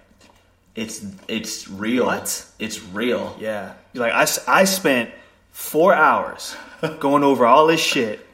it's 0.79 1.05
it's 1.27 1.69
real. 1.69 2.05
What? 2.05 2.45
It's 2.57 2.81
real. 2.81 3.35
Yeah. 3.39 3.73
Like 3.93 4.13
I, 4.13 4.27
I 4.47 4.63
spent 4.63 5.11
four 5.51 5.93
hours 5.93 6.55
going 6.99 7.23
over 7.23 7.45
all 7.45 7.67
this 7.67 7.81
shit, 7.81 8.25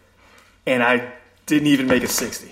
and 0.66 0.84
I 0.84 1.12
didn't 1.46 1.68
even 1.68 1.88
make 1.88 2.04
a 2.04 2.08
60. 2.08 2.52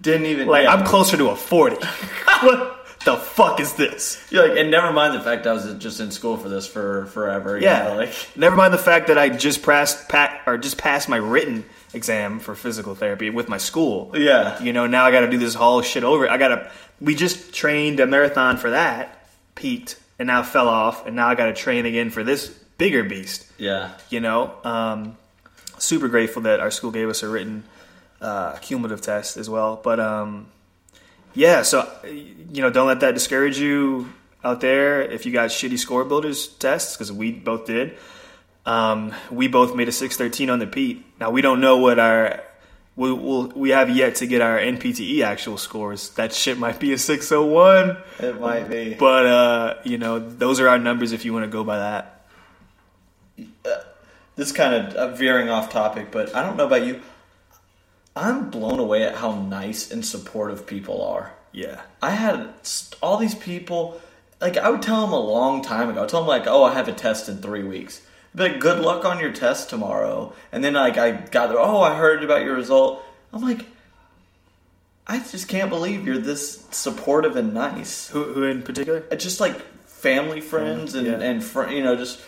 Didn't 0.00 0.26
even 0.26 0.48
Like 0.48 0.64
yeah. 0.64 0.74
I'm 0.74 0.84
closer 0.84 1.16
to 1.16 1.30
a 1.30 1.36
40. 1.36 1.76
what 2.42 2.86
the 3.04 3.16
fuck 3.16 3.58
is 3.60 3.72
this? 3.74 4.22
You're 4.30 4.48
like, 4.48 4.58
and 4.58 4.70
never 4.70 4.92
mind 4.92 5.14
the 5.14 5.20
fact 5.22 5.46
I 5.46 5.52
was 5.52 5.72
just 5.74 6.00
in 6.00 6.10
school 6.10 6.36
for 6.36 6.48
this 6.48 6.66
for 6.66 7.06
forever. 7.06 7.58
Yeah. 7.58 7.84
know, 7.84 7.96
like 7.96 8.12
Never 8.36 8.54
mind 8.54 8.74
the 8.74 8.78
fact 8.78 9.08
that 9.08 9.16
I 9.16 9.30
just 9.30 9.62
passed 9.62 10.08
pat, 10.08 10.42
or 10.46 10.58
just 10.58 10.76
passed 10.76 11.08
my 11.08 11.16
written 11.16 11.64
exam 11.92 12.38
for 12.38 12.54
physical 12.54 12.94
therapy 12.94 13.30
with 13.30 13.48
my 13.48 13.58
school. 13.58 14.12
Yeah. 14.14 14.62
You 14.62 14.72
know, 14.72 14.86
now 14.86 15.04
I 15.04 15.10
got 15.10 15.20
to 15.20 15.30
do 15.30 15.38
this 15.38 15.54
whole 15.54 15.82
shit 15.82 16.04
over. 16.04 16.28
I 16.28 16.36
got 16.38 16.48
to. 16.48 16.70
We 17.00 17.14
just 17.14 17.54
trained 17.54 18.00
a 18.00 18.06
marathon 18.06 18.56
for 18.56 18.70
that, 18.70 19.28
peaked, 19.54 19.98
and 20.18 20.26
now 20.26 20.42
fell 20.42 20.68
off, 20.68 21.06
and 21.06 21.16
now 21.16 21.28
I 21.28 21.34
got 21.34 21.46
to 21.46 21.54
train 21.54 21.86
again 21.86 22.10
for 22.10 22.22
this 22.22 22.48
bigger 22.78 23.04
beast. 23.04 23.46
yeah. 23.58 23.92
You 24.08 24.20
know, 24.20 24.52
um, 24.64 25.16
super 25.78 26.08
grateful 26.08 26.42
that 26.42 26.60
our 26.60 26.70
school 26.70 26.90
gave 26.90 27.08
us 27.08 27.22
a 27.22 27.28
written 27.28 27.64
uh, 28.20 28.52
cumulative 28.58 29.00
test 29.00 29.36
as 29.36 29.48
well. 29.48 29.80
But 29.82 29.98
um, 30.00 30.46
yeah, 31.34 31.62
so 31.62 31.90
you 32.04 32.62
know, 32.62 32.70
don't 32.70 32.86
let 32.86 33.00
that 33.00 33.14
discourage 33.14 33.58
you 33.58 34.12
out 34.44 34.60
there 34.60 35.02
if 35.02 35.26
you 35.26 35.32
got 35.32 35.50
shitty 35.50 35.78
score 35.78 36.04
builders 36.04 36.48
tests 36.48 36.96
because 36.96 37.12
we 37.12 37.32
both 37.32 37.66
did. 37.66 37.96
Um, 38.66 39.14
we 39.30 39.48
both 39.48 39.74
made 39.74 39.88
a 39.88 39.92
six 39.92 40.16
thirteen 40.16 40.50
on 40.50 40.58
the 40.58 40.66
PEAT. 40.66 41.04
Now 41.18 41.30
we 41.30 41.42
don't 41.42 41.60
know 41.60 41.78
what 41.78 41.98
our 41.98 42.42
we 42.96 43.12
will 43.12 43.48
we 43.48 43.70
have 43.70 43.88
yet 43.90 44.16
to 44.16 44.26
get 44.26 44.40
our 44.40 44.58
NPTE 44.58 45.22
actual 45.22 45.56
scores. 45.56 46.10
That 46.10 46.32
shit 46.32 46.58
might 46.58 46.78
be 46.78 46.92
a 46.92 46.98
six 46.98 47.32
oh 47.32 47.46
one. 47.46 47.96
It 48.18 48.40
might 48.40 48.68
be. 48.68 48.94
But 48.94 49.26
uh, 49.26 49.74
you 49.84 49.98
know, 49.98 50.18
those 50.18 50.60
are 50.60 50.68
our 50.68 50.78
numbers 50.78 51.12
if 51.12 51.24
you 51.24 51.32
want 51.32 51.44
to 51.44 51.50
go 51.50 51.64
by 51.64 51.78
that. 51.78 52.26
this 54.36 54.52
kind 54.52 54.74
of 54.74 54.94
uh, 54.94 55.14
veering 55.14 55.48
off 55.48 55.70
topic, 55.70 56.10
but 56.10 56.34
I 56.34 56.42
don't 56.42 56.56
know 56.56 56.66
about 56.66 56.84
you. 56.86 57.00
I'm 58.16 58.50
blown 58.50 58.78
away 58.80 59.04
at 59.04 59.16
how 59.16 59.34
nice 59.34 59.90
and 59.90 60.04
supportive 60.04 60.66
people 60.66 61.02
are. 61.02 61.32
Yeah. 61.52 61.80
I 62.02 62.10
had 62.10 62.52
all 63.02 63.16
these 63.16 63.34
people, 63.34 64.00
like, 64.40 64.56
I 64.56 64.68
would 64.70 64.82
tell 64.82 65.00
them 65.02 65.12
a 65.12 65.20
long 65.20 65.62
time 65.62 65.88
ago. 65.88 66.04
I 66.04 66.06
told 66.06 66.24
them, 66.24 66.28
like, 66.28 66.46
oh, 66.46 66.64
I 66.64 66.74
have 66.74 66.88
a 66.88 66.92
test 66.92 67.28
in 67.28 67.38
three 67.38 67.62
weeks. 67.64 68.02
Like, 68.34 68.60
good 68.60 68.80
luck 68.80 69.04
on 69.04 69.18
your 69.18 69.32
test 69.32 69.70
tomorrow. 69.70 70.32
And 70.52 70.62
then, 70.62 70.74
like, 70.74 70.96
I 70.98 71.10
got 71.10 71.48
there, 71.48 71.58
oh, 71.58 71.80
I 71.80 71.96
heard 71.96 72.22
about 72.22 72.42
your 72.44 72.54
result. 72.54 73.02
I'm 73.32 73.42
like, 73.42 73.66
I 75.06 75.18
just 75.18 75.48
can't 75.48 75.68
believe 75.70 76.06
you're 76.06 76.18
this 76.18 76.64
supportive 76.70 77.34
and 77.36 77.52
nice. 77.52 78.08
Who, 78.08 78.22
who 78.32 78.44
in 78.44 78.62
particular? 78.62 79.02
Uh, 79.10 79.16
Just 79.16 79.40
like 79.40 79.60
family 79.86 80.40
friends 80.40 80.94
and, 80.94 81.06
Yeah. 81.06 81.20
and 81.20 81.42
fr- 81.42 81.68
you 81.70 81.82
know, 81.82 81.96
just 81.96 82.20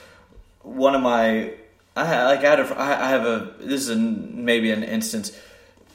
one 0.62 0.94
of 0.96 1.02
my, 1.02 1.54
I 1.96 2.24
like, 2.24 2.40
I, 2.44 2.50
had 2.50 2.60
a, 2.60 2.80
I 2.80 3.08
have 3.08 3.24
a, 3.24 3.54
this 3.60 3.82
is 3.82 3.90
a, 3.90 3.96
maybe 3.96 4.72
an 4.72 4.82
instance. 4.82 5.30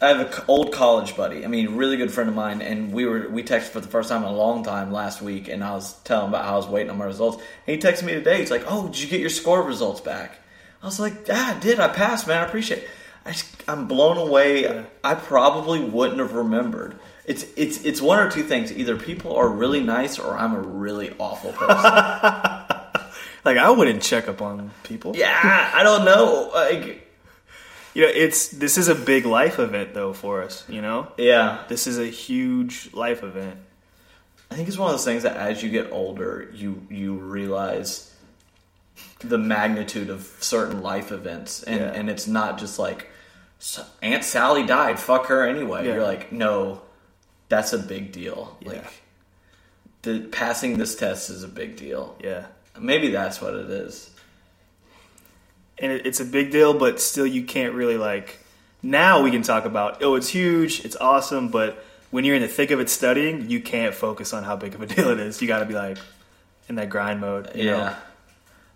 I 0.01 0.09
have 0.09 0.19
an 0.19 0.43
old 0.47 0.71
college 0.73 1.15
buddy. 1.15 1.43
I 1.43 1.47
mean, 1.47 1.75
really 1.75 1.97
good 1.97 2.11
friend 2.11 2.29
of 2.29 2.35
mine, 2.35 2.61
and 2.61 2.91
we 2.91 3.05
were 3.05 3.27
we 3.29 3.43
texted 3.43 3.69
for 3.69 3.79
the 3.79 3.87
first 3.87 4.09
time 4.09 4.23
in 4.23 4.29
a 4.29 4.33
long 4.33 4.63
time 4.63 4.91
last 4.91 5.21
week, 5.21 5.47
and 5.47 5.63
I 5.63 5.71
was 5.71 5.93
telling 6.03 6.27
him 6.27 6.33
about 6.33 6.45
how 6.45 6.53
I 6.53 6.57
was 6.57 6.67
waiting 6.67 6.89
on 6.91 6.97
my 6.97 7.05
results. 7.05 7.37
And 7.65 7.75
he 7.75 7.81
texted 7.81 8.03
me 8.03 8.13
today. 8.13 8.39
He's 8.39 8.51
like, 8.51 8.63
"Oh, 8.67 8.87
did 8.87 8.99
you 8.99 9.07
get 9.07 9.19
your 9.19 9.29
score 9.29 9.61
results 9.63 10.01
back?" 10.01 10.39
I 10.83 10.85
was 10.85 10.99
like, 10.99 11.27
"Yeah, 11.27 11.53
I 11.55 11.59
did. 11.59 11.79
I 11.79 11.87
passed, 11.87 12.27
man. 12.27 12.43
I 12.43 12.45
appreciate." 12.45 12.83
it. 12.83 12.89
I 13.25 13.35
I'm 13.67 13.87
blown 13.87 14.17
away. 14.17 14.85
I 15.03 15.15
probably 15.15 15.81
wouldn't 15.81 16.19
have 16.19 16.33
remembered. 16.33 16.95
It's 17.25 17.45
it's 17.55 17.83
it's 17.83 18.01
one 18.01 18.19
or 18.19 18.29
two 18.29 18.43
things. 18.43 18.71
Either 18.71 18.95
people 18.97 19.35
are 19.35 19.49
really 19.49 19.81
nice, 19.81 20.19
or 20.19 20.37
I'm 20.37 20.53
a 20.53 20.61
really 20.61 21.15
awful 21.19 21.53
person. 21.53 22.63
Like 23.45 23.57
I 23.57 23.69
wouldn't 23.69 24.01
check 24.03 24.27
up 24.27 24.41
on 24.41 24.71
people. 24.83 25.15
yeah, 25.15 25.71
I 25.73 25.81
don't 25.81 26.03
know. 26.03 26.51
Like, 26.53 27.06
You 27.97 28.03
know, 28.03 28.11
it's 28.13 28.49
this 28.49 28.77
is 28.77 28.89
a 28.89 28.93
big 28.95 29.25
life 29.25 29.57
event 29.57 29.95
though 29.95 30.13
for 30.13 30.43
us, 30.43 30.63
you 30.69 30.83
know? 30.83 31.11
yeah, 31.17 31.63
This 31.67 31.87
is 31.87 31.97
a 31.97 32.05
huge 32.05 32.93
life 32.93 33.23
event. 33.23 33.57
I 34.51 34.55
think 34.55 34.67
it's 34.67 34.77
one 34.77 34.89
of 34.89 34.93
those 34.93 35.03
things 35.03 35.23
that 35.23 35.35
as 35.35 35.63
you 35.63 35.71
get 35.71 35.91
older, 35.91 36.47
you 36.53 36.85
you 36.91 37.15
realize 37.15 38.13
the 39.19 39.39
magnitude 39.39 40.11
of 40.11 40.31
certain 40.39 40.83
life 40.83 41.11
events, 41.11 41.63
and 41.63 41.79
Yeah. 41.79 41.91
and 41.91 42.07
it's 42.07 42.27
not 42.27 42.59
just 42.59 42.77
like 42.77 43.09
Aunt 44.03 44.23
Sally 44.23 44.63
died, 44.63 44.99
fuck 44.99 45.25
her 45.25 45.47
anyway. 45.47 45.87
Yeah. 45.87 45.95
You're 45.95 46.03
like, 46.03 46.31
no, 46.31 46.81
that's 47.49 47.73
a 47.73 47.79
big 47.79 48.11
deal. 48.11 48.55
Yeah. 48.61 48.69
Like, 48.73 48.93
the 50.03 50.19
passing 50.19 50.77
this 50.77 50.95
test 50.95 51.31
is 51.31 51.41
a 51.43 51.47
big 51.47 51.75
deal. 51.75 52.15
Yeah. 52.23 52.45
Maybe 52.79 53.09
that's 53.09 53.41
what 53.41 53.55
it 53.55 53.71
is. 53.71 54.11
And 55.79 55.91
it, 55.91 56.05
it's 56.05 56.19
a 56.19 56.25
big 56.25 56.51
deal, 56.51 56.73
but 56.73 56.99
still 56.99 57.27
you 57.27 57.43
can't 57.43 57.73
really 57.73 57.97
like 57.97 58.39
now 58.83 59.21
we 59.21 59.31
can 59.31 59.41
talk 59.41 59.65
about, 59.65 60.03
oh, 60.03 60.15
it's 60.15 60.29
huge, 60.29 60.85
it's 60.85 60.95
awesome, 60.95 61.49
but 61.49 61.83
when 62.11 62.23
you're 62.23 62.35
in 62.35 62.41
the 62.41 62.47
thick 62.47 62.71
of 62.71 62.79
it 62.79 62.89
studying, 62.89 63.49
you 63.49 63.59
can't 63.59 63.93
focus 63.93 64.33
on 64.33 64.43
how 64.43 64.55
big 64.55 64.75
of 64.75 64.81
a 64.81 64.85
deal 64.95 65.09
it 65.09 65.19
is. 65.19 65.41
You 65.41 65.47
got 65.47 65.59
to 65.59 65.65
be 65.65 65.73
like 65.73 65.97
in 66.69 66.75
that 66.75 66.89
grind 66.89 67.19
mode, 67.19 67.51
you 67.55 67.65
know? 67.65 67.77
yeah, 67.77 67.95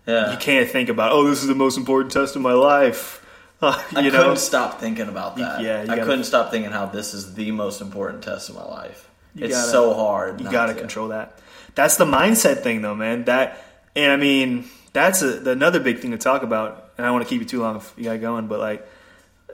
yeah. 0.06 0.32
You 0.32 0.38
can't 0.38 0.68
think 0.68 0.88
about, 0.88 1.12
oh, 1.12 1.24
this 1.28 1.40
is 1.42 1.46
the 1.48 1.54
most 1.54 1.76
important 1.78 2.12
test 2.12 2.36
of 2.36 2.42
my 2.42 2.52
life. 2.52 3.24
Uh, 3.60 3.80
I 3.96 4.00
you 4.00 4.10
couldn't 4.10 4.36
stop 4.38 4.80
thinking 4.80 5.08
about 5.08 5.38
You- 5.38 5.44
that. 5.44 5.60
yeah, 5.62 5.78
you 5.84 5.92
I 5.92 5.96
gotta- 5.96 6.04
couldn't 6.04 6.24
stop 6.24 6.50
thinking 6.50 6.72
how 6.72 6.86
this 6.86 7.14
is 7.14 7.34
the 7.34 7.50
most 7.52 7.80
important 7.80 8.22
test 8.24 8.48
of 8.48 8.56
my 8.56 8.64
life. 8.64 9.08
It's 9.36 9.54
gotta- 9.54 9.70
so 9.70 9.94
hard. 9.94 10.40
You 10.40 10.50
got 10.50 10.66
to 10.66 10.74
to. 10.74 10.80
control 10.80 11.08
that. 11.08 11.38
That's 11.74 11.96
the 11.96 12.04
mindset 12.04 12.62
thing, 12.62 12.82
though, 12.82 12.94
man. 12.96 13.24
That, 13.24 13.64
and 13.96 14.10
I 14.12 14.16
mean, 14.16 14.66
that's 14.92 15.22
a, 15.22 15.48
another 15.50 15.80
big 15.80 16.00
thing 16.00 16.10
to 16.10 16.18
talk 16.18 16.42
about. 16.42 16.81
And 17.02 17.06
I 17.06 17.08
don't 17.08 17.14
want 17.14 17.26
to 17.26 17.30
keep 17.30 17.40
you 17.42 17.48
too 17.48 17.60
long 17.60 17.78
if 17.78 17.92
you 17.96 18.04
got 18.04 18.20
going, 18.20 18.46
but 18.46 18.60
like, 18.60 18.88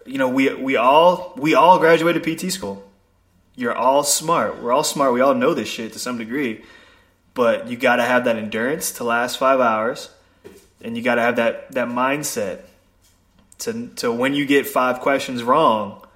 you 0.05 0.19
know, 0.19 0.29
we 0.29 0.53
we 0.53 0.77
all 0.77 1.33
we 1.39 1.55
all 1.55 1.79
graduated 1.79 2.23
PT 2.23 2.53
school. 2.53 2.87
You're 3.57 3.75
all 3.75 4.03
smart. 4.03 4.61
We're 4.63 4.71
all 4.71 4.85
smart. 4.85 5.15
We 5.15 5.23
all 5.23 5.35
know 5.35 5.55
this 5.55 5.67
shit 5.67 5.95
to 5.95 5.99
some 5.99 6.19
degree, 6.19 6.63
but 7.33 7.67
you 7.67 7.79
got 7.79 7.97
to 7.97 8.03
have 8.03 8.27
that 8.27 8.37
endurance 8.37 8.93
to 8.99 9.05
last 9.05 9.39
five 9.39 9.61
hours, 9.61 10.11
and 10.83 10.95
you 10.95 11.03
got 11.03 11.15
to 11.15 11.23
have 11.23 11.37
that 11.37 11.73
that 11.73 11.89
mindset 11.89 12.61
to 13.61 13.89
to 13.97 14.13
when 14.13 14.35
you 14.35 14.45
get 14.45 14.67
five 14.67 15.01
questions 15.01 15.43
wrong, 15.43 16.07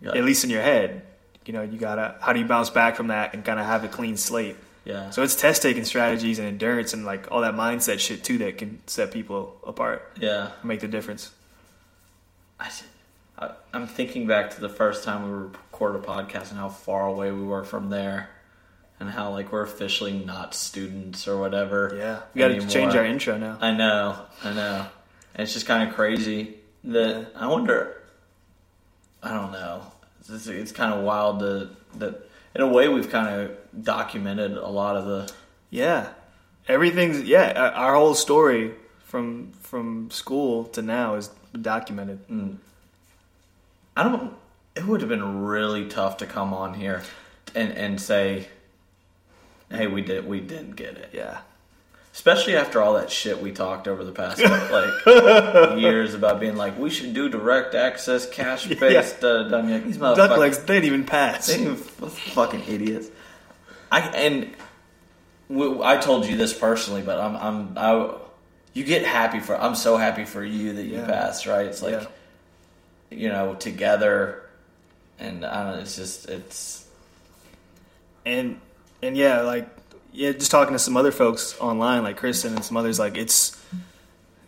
Yeah. 0.00 0.12
at 0.12 0.22
least 0.22 0.44
in 0.44 0.50
your 0.50 0.62
head. 0.62 1.02
You 1.46 1.52
know, 1.52 1.62
you 1.62 1.78
gotta. 1.80 2.14
How 2.20 2.32
do 2.32 2.38
you 2.38 2.46
bounce 2.46 2.70
back 2.70 2.94
from 2.94 3.08
that 3.08 3.34
and 3.34 3.44
kind 3.44 3.58
of 3.58 3.66
have 3.66 3.82
a 3.82 3.88
clean 3.88 4.16
slate? 4.16 4.54
Yeah. 4.86 5.10
So 5.10 5.22
it's 5.24 5.34
test 5.34 5.60
taking 5.62 5.84
strategies 5.84 6.38
and 6.38 6.48
endurance 6.48 6.94
and 6.94 7.04
like 7.04 7.30
all 7.32 7.42
that 7.42 7.54
mindset 7.54 7.98
shit 7.98 8.22
too 8.24 8.38
that 8.38 8.56
can 8.56 8.80
set 8.86 9.10
people 9.10 9.60
apart 9.66 10.16
yeah. 10.20 10.52
make 10.62 10.80
the 10.80 10.88
difference. 10.88 11.32
I, 12.60 12.70
I, 13.36 13.50
I'm 13.74 13.88
thinking 13.88 14.28
back 14.28 14.54
to 14.54 14.60
the 14.60 14.68
first 14.68 15.02
time 15.02 15.24
we 15.24 15.30
recorded 15.48 16.04
a 16.04 16.06
podcast 16.06 16.50
and 16.50 16.60
how 16.60 16.68
far 16.68 17.06
away 17.06 17.32
we 17.32 17.42
were 17.42 17.64
from 17.64 17.90
there. 17.90 18.30
and 18.98 19.10
how 19.10 19.30
like 19.30 19.52
we're 19.52 19.62
officially 19.62 20.12
not 20.12 20.54
students 20.54 21.28
or 21.28 21.38
whatever. 21.38 21.94
Yeah, 21.96 22.20
we 22.34 22.38
got 22.38 22.48
to 22.48 22.66
change 22.66 22.94
our 22.94 23.04
intro 23.04 23.36
now. 23.36 23.58
I 23.60 23.72
know, 23.72 24.18
I 24.42 24.52
know. 24.52 24.86
And 25.34 25.42
it's 25.42 25.52
just 25.52 25.66
kind 25.66 25.88
of 25.88 25.94
crazy 25.94 26.56
that 26.84 27.32
I 27.34 27.46
wonder. 27.48 28.00
I 29.22 29.32
don't 29.32 29.52
know. 29.52 29.82
It's, 30.28 30.46
it's 30.46 30.72
kind 30.72 30.94
of 30.94 31.04
wild 31.04 31.40
to, 31.40 31.68
that 31.98 32.25
in 32.56 32.62
a 32.62 32.66
way 32.66 32.88
we've 32.88 33.10
kind 33.10 33.28
of 33.28 33.84
documented 33.84 34.56
a 34.56 34.68
lot 34.68 34.96
of 34.96 35.04
the. 35.04 35.32
Yeah, 35.68 36.08
everything's 36.66 37.22
yeah. 37.22 37.72
Our 37.74 37.94
whole 37.94 38.14
story 38.14 38.72
from 39.04 39.52
from 39.60 40.10
school 40.10 40.64
to 40.64 40.80
now 40.80 41.16
is 41.16 41.28
documented. 41.60 42.26
Mm. 42.28 42.56
I 43.94 44.02
don't. 44.04 44.34
It 44.74 44.86
would 44.86 45.02
have 45.02 45.10
been 45.10 45.44
really 45.44 45.86
tough 45.86 46.16
to 46.18 46.26
come 46.26 46.54
on 46.54 46.72
here 46.74 47.02
and 47.54 47.72
and 47.72 48.00
say, 48.00 48.48
"Hey, 49.70 49.86
we 49.86 50.00
did 50.00 50.26
we 50.26 50.40
didn't 50.40 50.76
get 50.76 50.96
it." 50.96 51.10
Yeah, 51.12 51.40
Especially 52.16 52.56
after 52.56 52.80
all 52.80 52.94
that 52.94 53.10
shit 53.10 53.42
we 53.42 53.52
talked 53.52 53.86
over 53.86 54.02
the 54.02 54.10
past 54.10 54.40
like 54.42 55.78
years 55.78 56.14
about 56.14 56.40
being 56.40 56.56
like, 56.56 56.78
we 56.78 56.88
should 56.88 57.12
do 57.12 57.28
direct 57.28 57.74
access, 57.74 58.26
cash 58.26 58.66
based. 58.66 59.18
Yeah. 59.22 59.28
Uh, 59.28 59.42
done 59.50 59.68
yet. 59.68 59.84
These 59.84 59.98
duck 59.98 60.38
legs 60.38 60.56
they 60.60 60.76
didn't 60.76 60.86
even 60.86 61.04
pass. 61.04 61.48
They 61.48 61.60
even 61.60 61.76
fucking 61.76 62.62
idiots. 62.66 63.08
I 63.92 64.00
and 64.00 64.50
I 65.84 65.98
told 65.98 66.24
you 66.24 66.38
this 66.38 66.58
personally, 66.58 67.02
but 67.02 67.20
I'm 67.20 67.36
I'm 67.36 67.72
I. 67.76 68.14
You 68.72 68.84
get 68.84 69.04
happy 69.04 69.40
for. 69.40 69.54
I'm 69.60 69.74
so 69.74 69.98
happy 69.98 70.24
for 70.24 70.42
you 70.42 70.72
that 70.72 70.84
you 70.84 70.94
Yeah. 70.94 71.06
passed. 71.06 71.46
Right? 71.46 71.66
It's 71.66 71.82
like 71.82 72.00
Yeah. 72.00 72.06
you 73.10 73.28
know 73.28 73.54
together, 73.56 74.42
and 75.18 75.44
I 75.44 75.64
don't. 75.64 75.74
know, 75.74 75.80
It's 75.82 75.96
just 75.96 76.30
it's 76.30 76.86
and 78.24 78.58
and 79.02 79.18
yeah, 79.18 79.42
like 79.42 79.68
yeah, 80.16 80.32
just 80.32 80.50
talking 80.50 80.72
to 80.72 80.78
some 80.78 80.96
other 80.96 81.12
folks 81.12 81.58
online, 81.60 82.02
like 82.02 82.16
Kristen 82.16 82.54
and 82.54 82.64
some 82.64 82.76
others, 82.76 82.98
like 82.98 83.18
it's 83.18 83.60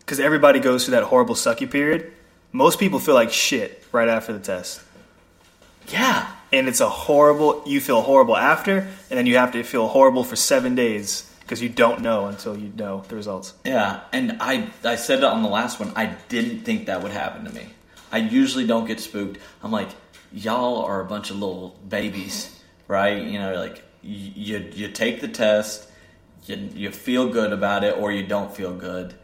because 0.01 0.19
everybody 0.19 0.61
goes 0.61 0.85
through 0.85 0.93
that 0.93 1.05
horrible 1.05 1.35
sucky 1.35 1.71
period. 1.71 2.11
Most 2.53 2.81
people 2.81 2.99
feel 2.99 3.15
like 3.15 3.31
shit 3.31 3.85
right 3.93 4.09
after 4.09 4.33
the 4.33 4.39
test, 4.39 4.81
yeah. 5.89 6.33
and 6.51 6.69
it's 6.69 6.81
a 6.81 6.89
horrible. 6.89 7.63
You 7.67 7.83
feel 7.83 8.01
horrible 8.01 8.35
after, 8.35 8.79
and 8.79 9.19
then 9.19 9.27
you 9.27 9.37
have 9.37 9.53
to 9.53 9.63
feel 9.63 9.89
horrible 9.89 10.25
for 10.25 10.37
seven 10.37 10.75
days 10.75 11.31
because 11.41 11.61
you 11.61 11.69
don't 11.69 12.01
know 12.01 12.27
until 12.27 12.57
you 12.57 12.73
know 12.75 13.05
the 13.07 13.17
results. 13.17 13.53
Yeah, 13.67 14.01
and 14.11 14.39
I 14.41 14.71
I 14.85 14.97
said 14.97 15.19
it 15.19 15.25
on 15.25 15.43
the 15.43 15.51
last 15.51 15.79
one. 15.79 15.93
I 15.95 16.17
didn't 16.31 16.61
think 16.61 16.87
that 16.87 17.03
would 17.03 17.13
happen 17.13 17.45
to 17.45 17.53
me. 17.53 17.69
I 18.11 18.19
usually 18.19 18.67
don't 18.67 18.87
get 18.87 19.01
spooked. 19.01 19.39
I'm 19.63 19.71
like, 19.71 19.91
y'all 20.33 20.83
are 20.87 21.03
a 21.03 21.05
bunch 21.05 21.29
of 21.29 21.37
little 21.37 21.77
babies, 21.87 22.59
right? 22.89 23.23
You 23.23 23.39
know, 23.39 23.55
like 23.55 23.83
you 24.03 24.71
you 24.75 24.89
take 24.89 25.21
the 25.21 25.29
test, 25.29 25.89
you 26.47 26.57
you 26.75 26.91
feel 26.91 27.29
good 27.29 27.53
about 27.53 27.85
it, 27.85 27.97
or 27.97 28.13
you 28.13 28.27
don't 28.27 28.55
feel 28.55 28.73
good, 28.73 29.15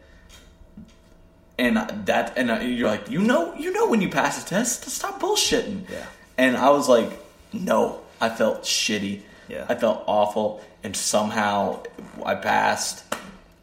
and 1.57 1.77
that 2.05 2.33
and 2.37 2.77
you're 2.77 2.89
like, 2.89 3.09
you 3.09 3.21
know, 3.21 3.53
you 3.55 3.71
know 3.71 3.87
when 3.87 4.01
you 4.01 4.09
pass 4.09 4.43
a 4.43 4.45
test, 4.45 4.83
to 4.83 4.89
stop 4.89 5.19
bullshitting. 5.19 5.89
Yeah. 5.89 6.05
And 6.37 6.57
I 6.57 6.69
was 6.69 6.89
like, 6.89 7.09
no, 7.53 8.01
I 8.19 8.29
felt 8.29 8.63
shitty. 8.63 9.21
Yeah. 9.47 9.65
I 9.69 9.75
felt 9.75 10.03
awful, 10.07 10.63
and 10.83 10.95
somehow 10.95 11.83
I 12.25 12.35
passed, 12.35 13.03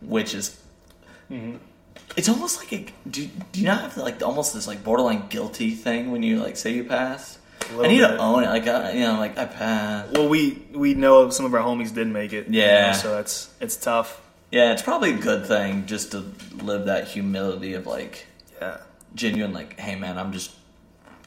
which 0.00 0.34
is. 0.34 0.58
Mm-hmm. 1.30 1.56
It's 2.16 2.28
almost 2.28 2.58
like 2.58 2.72
a. 2.72 2.86
Do, 3.08 3.26
do 3.52 3.60
you 3.60 3.66
not 3.66 3.80
have 3.82 3.96
like 3.96 4.22
almost 4.22 4.54
this 4.54 4.66
like 4.66 4.84
borderline 4.84 5.28
guilty 5.28 5.72
thing 5.72 6.10
when 6.10 6.22
you 6.22 6.40
like 6.40 6.56
say 6.56 6.72
you 6.72 6.84
pass? 6.84 7.38
I 7.78 7.86
need 7.88 7.98
bit. 7.98 8.08
to 8.08 8.18
own 8.18 8.44
it. 8.44 8.48
Like 8.48 8.66
I, 8.66 8.92
you 8.92 9.00
know, 9.00 9.18
like 9.18 9.38
I 9.38 9.44
passed. 9.46 10.12
Well, 10.12 10.28
we 10.28 10.62
we 10.72 10.94
know 10.94 11.30
some 11.30 11.46
of 11.46 11.54
our 11.54 11.60
homies 11.62 11.94
didn't 11.94 12.12
make 12.12 12.32
it. 12.32 12.48
you 12.48 12.60
Yeah. 12.60 12.92
know, 12.92 12.96
so 12.98 13.18
it's 13.18 13.50
it's 13.60 13.76
tough. 13.76 14.20
Yeah, 14.50 14.72
it's 14.72 14.82
probably 14.82 15.10
a 15.14 15.16
good 15.18 15.46
thing 15.46 15.86
just 15.86 16.10
to 16.12 16.24
live 16.62 16.86
that 16.86 17.08
humility 17.08 17.74
of 17.74 17.86
like 17.86 18.26
Yeah, 18.60 18.78
genuine 19.14 19.52
like, 19.52 19.78
hey 19.80 19.96
man, 19.96 20.18
I'm 20.18 20.32
just 20.32 20.50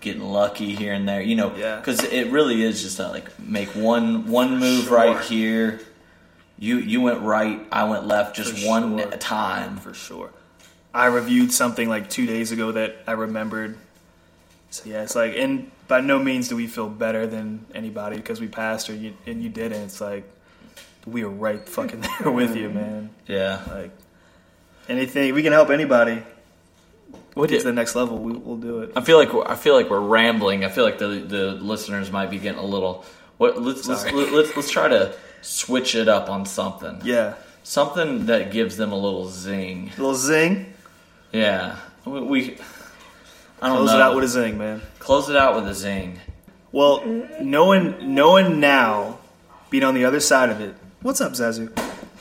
getting 0.01 0.21
lucky 0.21 0.75
here 0.75 0.93
and 0.93 1.07
there, 1.09 1.21
you 1.21 1.35
know, 1.35 1.55
Yeah. 1.55 1.77
because 1.77 2.03
it 2.03 2.27
really 2.31 2.61
is 2.61 2.83
just 2.83 2.97
to 2.97 3.07
like 3.07 3.39
make 3.39 3.69
one 3.69 4.27
one 4.27 4.59
move 4.59 4.85
sure. 4.85 4.95
right 4.97 5.19
here. 5.25 5.79
You 6.59 6.77
you 6.77 7.01
went 7.01 7.21
right, 7.21 7.59
I 7.71 7.83
went 7.85 8.05
left, 8.07 8.35
just 8.35 8.57
For 8.59 8.67
one 8.67 8.97
sure. 8.99 9.11
time. 9.17 9.77
for 9.77 9.93
sure. 9.93 10.31
I 10.93 11.07
reviewed 11.07 11.51
something 11.51 11.89
like 11.89 12.09
two 12.09 12.25
days 12.25 12.51
ago 12.53 12.71
that 12.73 12.95
I 13.07 13.11
remembered. 13.13 13.77
So 14.69 14.83
yeah, 14.89 15.01
it's 15.03 15.15
like, 15.15 15.35
and 15.35 15.69
by 15.87 16.01
no 16.01 16.19
means 16.19 16.47
do 16.49 16.55
we 16.55 16.67
feel 16.67 16.89
better 16.89 17.27
than 17.27 17.65
anybody 17.73 18.17
because 18.17 18.39
we 18.41 18.47
passed 18.47 18.89
or 18.89 18.95
you 18.95 19.13
and 19.25 19.41
you 19.43 19.49
didn't. 19.49 19.81
It's 19.83 20.01
like 20.01 20.29
we 21.05 21.23
were 21.23 21.29
right 21.29 21.67
fucking 21.67 22.01
there 22.19 22.31
with 22.31 22.55
you, 22.55 22.69
man. 22.69 23.09
Yeah. 23.27 23.61
Like 23.69 23.91
anything 24.89 25.33
we 25.33 25.43
can 25.43 25.53
help 25.53 25.69
anybody 25.69 26.23
What 27.33 27.49
get 27.49 27.63
the 27.63 27.73
next 27.73 27.95
level, 27.95 28.17
we, 28.17 28.33
we'll 28.33 28.57
do 28.57 28.79
it. 28.81 28.93
I 28.95 29.01
feel 29.01 29.17
like 29.17 29.33
we're, 29.33 29.47
I 29.47 29.55
feel 29.55 29.75
like 29.75 29.89
we're 29.89 29.99
rambling. 29.99 30.63
I 30.65 30.69
feel 30.69 30.83
like 30.83 30.97
the 30.97 31.07
the 31.07 31.51
listeners 31.51 32.11
might 32.11 32.29
be 32.29 32.37
getting 32.39 32.59
a 32.59 32.65
little. 32.65 33.05
What 33.37 33.61
let's 33.61 33.87
let's, 33.87 34.05
let, 34.05 34.31
let's 34.31 34.55
let's 34.55 34.71
try 34.71 34.87
to 34.87 35.13
switch 35.41 35.93
it 35.95 36.07
up 36.07 36.29
on 36.29 36.45
something. 36.45 37.01
Yeah, 37.03 37.35
Something 37.63 38.27
that 38.27 38.51
gives 38.51 38.77
them 38.77 38.91
a 38.91 38.95
little 38.95 39.27
zing. 39.27 39.89
little 39.97 40.15
zing. 40.15 40.73
Yeah, 41.31 41.77
we. 42.05 42.21
we 42.21 42.57
I 43.61 43.67
don't 43.67 43.77
Close 43.77 43.89
know. 43.91 43.95
it 43.97 44.01
out 44.01 44.15
with 44.15 44.23
a 44.23 44.27
zing, 44.27 44.57
man. 44.57 44.81
Close 44.99 45.29
it 45.29 45.35
out 45.35 45.55
with 45.55 45.67
a 45.67 45.73
zing. 45.73 46.19
Well, 46.71 47.03
knowing 47.41 48.13
knowing 48.15 48.59
now, 48.59 49.19
being 49.69 49.83
on 49.83 49.93
the 49.93 50.05
other 50.05 50.19
side 50.19 50.49
of 50.49 50.59
it. 50.61 50.75
What's 51.01 51.21
up, 51.21 51.33
Zazu? 51.33 51.71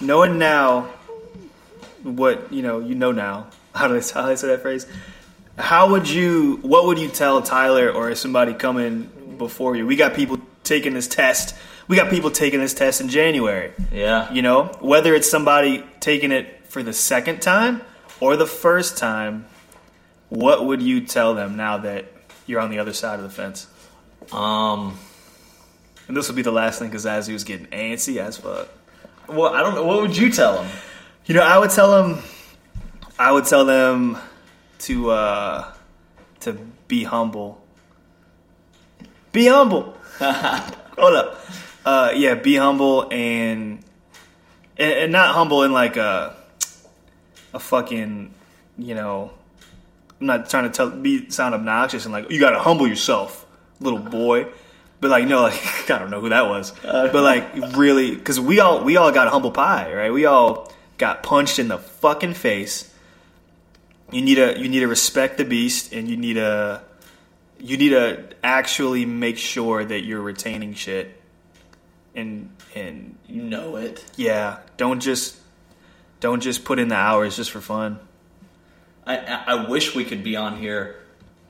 Knowing 0.01 0.38
now, 0.38 0.90
what 2.03 2.53
you 2.53 2.62
know, 2.62 2.79
you 2.81 2.94
know 2.94 3.12
now. 3.12 3.49
How 3.75 3.88
do 3.88 3.97
I 3.97 4.01
how 4.01 4.27
do 4.27 4.31
I 4.33 4.35
say 4.37 4.49
that 4.49 4.62
phrase? 4.62 4.87
How 5.59 5.90
would 5.90 6.09
you? 6.09 6.59
What 6.62 6.87
would 6.87 6.99
you 6.99 7.09
tell 7.09 7.42
Tyler 7.42 7.90
or 7.90 8.14
somebody 8.14 8.55
coming 8.55 9.11
before 9.37 9.75
you? 9.75 9.85
We 9.87 9.97
got 9.97 10.14
people 10.14 10.38
taking 10.62 10.94
this 10.94 11.09
test. 11.09 11.57
We 11.88 11.97
got 11.97 12.09
people 12.11 12.31
taking 12.31 12.61
this 12.61 12.73
test 12.73 13.01
in 13.01 13.09
January. 13.09 13.73
Yeah. 13.92 14.33
You 14.33 14.42
know, 14.42 14.66
whether 14.81 15.12
it's 15.14 15.29
somebody 15.29 15.85
taking 15.99 16.31
it 16.31 16.66
for 16.68 16.83
the 16.85 16.92
second 16.92 17.42
time 17.42 17.83
or 18.20 18.37
the 18.37 18.47
first 18.47 18.97
time, 18.97 19.47
what 20.28 20.64
would 20.66 20.82
you 20.82 21.00
tell 21.00 21.34
them 21.34 21.56
now 21.56 21.78
that 21.78 22.06
you're 22.46 22.60
on 22.60 22.70
the 22.70 22.78
other 22.78 22.92
side 22.92 23.18
of 23.18 23.22
the 23.22 23.30
fence? 23.30 23.66
Um. 24.32 24.98
And 26.06 26.16
this 26.16 26.28
would 26.28 26.37
be 26.37 26.42
the 26.42 26.52
last 26.52 26.78
thing 26.78 26.88
because 26.88 27.06
Azzy 27.06 27.32
was 27.32 27.44
getting 27.44 27.66
antsy 27.66 28.18
as 28.18 28.37
fuck. 28.37 28.68
Well, 29.26 29.54
I 29.54 29.62
don't 29.62 29.74
know. 29.74 29.84
What 29.84 30.02
would 30.02 30.16
you 30.16 30.30
tell 30.30 30.62
them? 30.62 30.70
You 31.24 31.34
know, 31.34 31.42
I 31.42 31.58
would 31.58 31.70
tell 31.70 31.90
them, 31.90 32.22
I 33.18 33.32
would 33.32 33.46
tell 33.46 33.64
them 33.64 34.18
to 34.80 35.10
uh, 35.10 35.72
to 36.40 36.52
be 36.88 37.04
humble. 37.04 37.62
Be 39.32 39.46
humble. 39.46 39.96
Hold 40.18 41.14
up. 41.14 41.40
Uh, 41.87 42.12
yeah, 42.14 42.34
be 42.34 42.56
humble 42.56 43.02
and, 43.10 43.82
and 44.76 44.92
and 44.92 45.12
not 45.12 45.34
humble 45.34 45.62
in 45.62 45.72
like 45.72 45.96
a 45.96 46.37
a 47.54 47.58
fucking 47.58 48.34
you 48.76 48.94
know. 48.94 49.32
I'm 50.24 50.40
not 50.40 50.48
trying 50.48 50.64
to 50.64 50.70
tell 50.70 50.88
be 50.88 51.28
sound 51.28 51.54
obnoxious 51.54 52.06
and 52.06 52.12
like 52.14 52.30
you 52.30 52.40
gotta 52.40 52.58
humble 52.58 52.88
yourself, 52.88 53.44
little 53.78 53.98
boy. 53.98 54.46
But 55.00 55.10
like 55.10 55.26
no, 55.26 55.42
like 55.50 55.90
I 55.90 55.98
don't 55.98 56.10
know 56.10 56.22
who 56.22 56.30
that 56.30 56.48
was. 56.48 56.72
Uh. 56.82 57.12
but 57.12 57.22
like 57.22 57.76
really, 57.76 58.14
because 58.16 58.40
we 58.40 58.58
all 58.58 58.82
we 58.82 58.96
all 58.96 59.12
got 59.12 59.28
humble 59.28 59.50
pie, 59.50 59.92
right? 59.92 60.10
We 60.10 60.24
all 60.24 60.72
got 60.96 61.22
punched 61.22 61.58
in 61.58 61.68
the 61.68 61.76
fucking 61.76 62.32
face. 62.32 62.90
You 64.10 64.22
need 64.22 64.37
to 64.37 64.58
you 64.58 64.70
need 64.70 64.80
to 64.80 64.88
respect 64.88 65.37
the 65.37 65.44
beast, 65.44 65.92
and 65.92 66.08
you 66.08 66.16
need 66.16 66.34
to 66.34 66.80
you 67.60 67.76
need 67.76 67.90
to 67.90 68.24
actually 68.42 69.04
make 69.04 69.37
sure 69.37 69.84
that 69.84 70.04
you're 70.04 70.22
retaining 70.22 70.72
shit. 70.72 71.20
And 72.14 72.48
and 72.74 73.18
You 73.28 73.42
know 73.42 73.76
it. 73.76 74.02
yeah, 74.16 74.60
don't 74.78 75.00
just 75.00 75.37
don't 76.20 76.40
just 76.40 76.64
put 76.64 76.78
in 76.78 76.88
the 76.88 76.94
hours 76.94 77.37
just 77.37 77.50
for 77.50 77.60
fun. 77.60 77.98
I, 79.07 79.17
I 79.47 79.69
wish 79.69 79.95
we 79.95 80.05
could 80.05 80.23
be 80.25 80.37
on 80.37 80.57
here 80.59 80.97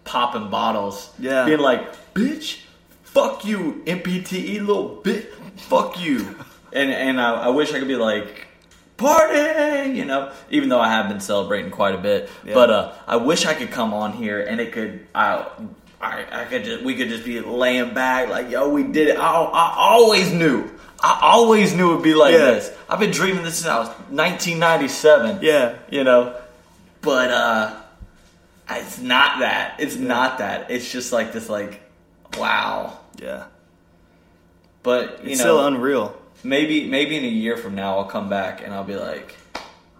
popping 0.04 0.50
bottles. 0.50 1.10
Yeah. 1.18 1.44
Being 1.46 1.60
like, 1.60 2.12
bitch, 2.14 2.60
fuck 3.02 3.44
you, 3.44 3.82
NPTE 3.86 4.58
little 4.66 5.00
bitch, 5.02 5.26
fuck 5.56 6.00
you. 6.00 6.36
and 6.72 6.90
and 6.90 7.20
I, 7.20 7.44
I 7.44 7.48
wish 7.48 7.72
I 7.72 7.78
could 7.78 7.88
be 7.88 7.96
like, 7.96 8.46
party, 8.96 9.90
you 9.90 10.04
know. 10.04 10.32
Even 10.50 10.68
though 10.68 10.80
I 10.80 10.88
have 10.88 11.08
been 11.08 11.20
celebrating 11.20 11.70
quite 11.70 11.94
a 11.94 11.98
bit, 11.98 12.28
Yeah. 12.44 12.54
but 12.54 12.70
uh, 12.70 12.92
I 13.06 13.16
wish 13.16 13.46
I 13.46 13.54
could 13.54 13.70
come 13.70 13.94
on 13.94 14.12
here 14.12 14.40
and 14.40 14.60
it 14.60 14.72
could. 14.72 15.06
I, 15.14 15.46
I, 16.00 16.42
I 16.42 16.44
could 16.44 16.64
just 16.64 16.84
we 16.84 16.96
could 16.96 17.08
just 17.08 17.24
be 17.24 17.40
laying 17.40 17.94
back 17.94 18.28
like 18.28 18.50
yo 18.50 18.68
we 18.68 18.82
did 18.82 19.08
it 19.08 19.16
I, 19.18 19.22
I 19.42 19.74
always 19.78 20.30
knew 20.34 20.70
I 21.02 21.18
always 21.22 21.72
knew 21.74 21.92
it 21.92 21.94
would 21.94 22.04
be 22.04 22.12
like 22.14 22.32
Yeah. 22.34 22.50
this 22.50 22.76
I've 22.90 22.98
been 23.00 23.10
dreaming 23.12 23.42
this 23.42 23.54
since 23.60 23.68
I 23.68 23.78
was 23.78 23.88
1997 24.10 25.38
Yeah, 25.40 25.76
you 25.88 26.04
know. 26.04 26.36
But 27.04 27.30
uh 27.30 27.80
it's 28.70 28.98
not 28.98 29.40
that. 29.40 29.78
It's 29.78 29.96
not 29.96 30.38
that. 30.38 30.70
It's 30.70 30.90
just 30.90 31.12
like 31.12 31.32
this 31.32 31.48
like 31.48 31.80
wow. 32.38 32.98
yeah. 33.20 33.44
But 34.82 35.02
you 35.20 35.24
know 35.26 35.30
It's 35.32 35.38
know 35.40 35.44
still 35.44 35.66
unreal. 35.66 36.20
maybe 36.42 36.88
maybe 36.88 37.16
in 37.16 37.24
a 37.24 37.28
year 37.28 37.56
from 37.56 37.74
now 37.74 37.98
I'll 37.98 38.04
come 38.06 38.28
back 38.28 38.62
and 38.62 38.72
I'll 38.74 38.84
be 38.84 38.96
like, 38.96 39.34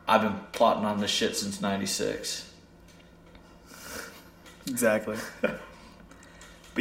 I've 0.09 0.23
been 0.23 0.39
plotting 0.53 0.85
on 0.85 1.01
this 1.01 1.11
shit 1.11 1.37
since 1.37 1.61
'96. 1.61 2.51
Exactly. 4.67 5.17
but 5.41 5.59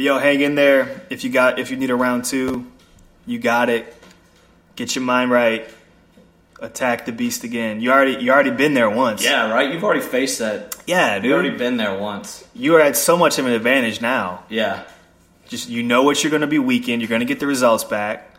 yo, 0.02 0.18
hang 0.18 0.40
in 0.40 0.54
there. 0.54 1.02
If 1.10 1.22
you 1.24 1.30
got 1.30 1.58
if 1.58 1.70
you 1.70 1.76
need 1.76 1.90
a 1.90 1.96
round 1.96 2.24
two, 2.24 2.66
you 3.26 3.38
got 3.38 3.68
it. 3.68 3.94
Get 4.76 4.94
your 4.94 5.04
mind 5.04 5.30
right. 5.30 5.68
Attack 6.60 7.04
the 7.04 7.12
beast 7.12 7.44
again. 7.44 7.80
You 7.80 7.90
already 7.90 8.22
you 8.22 8.30
already 8.30 8.50
been 8.52 8.74
there 8.74 8.88
once. 8.88 9.22
Yeah, 9.24 9.50
right. 9.50 9.72
You've 9.72 9.82
already 9.84 10.00
faced 10.00 10.38
that. 10.38 10.76
Yeah, 10.86 11.16
dude. 11.16 11.24
You've 11.26 11.34
already 11.34 11.56
been 11.56 11.76
there 11.76 11.98
once. 11.98 12.44
You 12.54 12.76
are 12.76 12.80
at 12.80 12.96
so 12.96 13.16
much 13.16 13.38
of 13.38 13.46
an 13.46 13.52
advantage 13.52 14.00
now. 14.00 14.44
Yeah. 14.48 14.84
Just 15.48 15.68
you 15.68 15.82
know 15.82 16.04
what 16.04 16.22
you're 16.22 16.30
going 16.30 16.42
to 16.42 16.46
be 16.46 16.58
weak 16.60 16.88
in. 16.88 17.00
You're 17.00 17.08
going 17.08 17.20
to 17.20 17.26
get 17.26 17.40
the 17.40 17.46
results 17.46 17.84
back. 17.84 18.30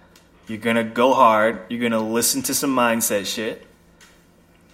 You're 0.47 0.57
going 0.59 0.77
to 0.77 0.83
go 0.83 1.13
hard. 1.13 1.61
You're 1.69 1.79
going 1.81 1.91
to 1.91 1.99
listen 1.99 2.41
to 2.43 2.53
some 2.53 2.73
mindset 2.75 3.25
shit. 3.25 3.65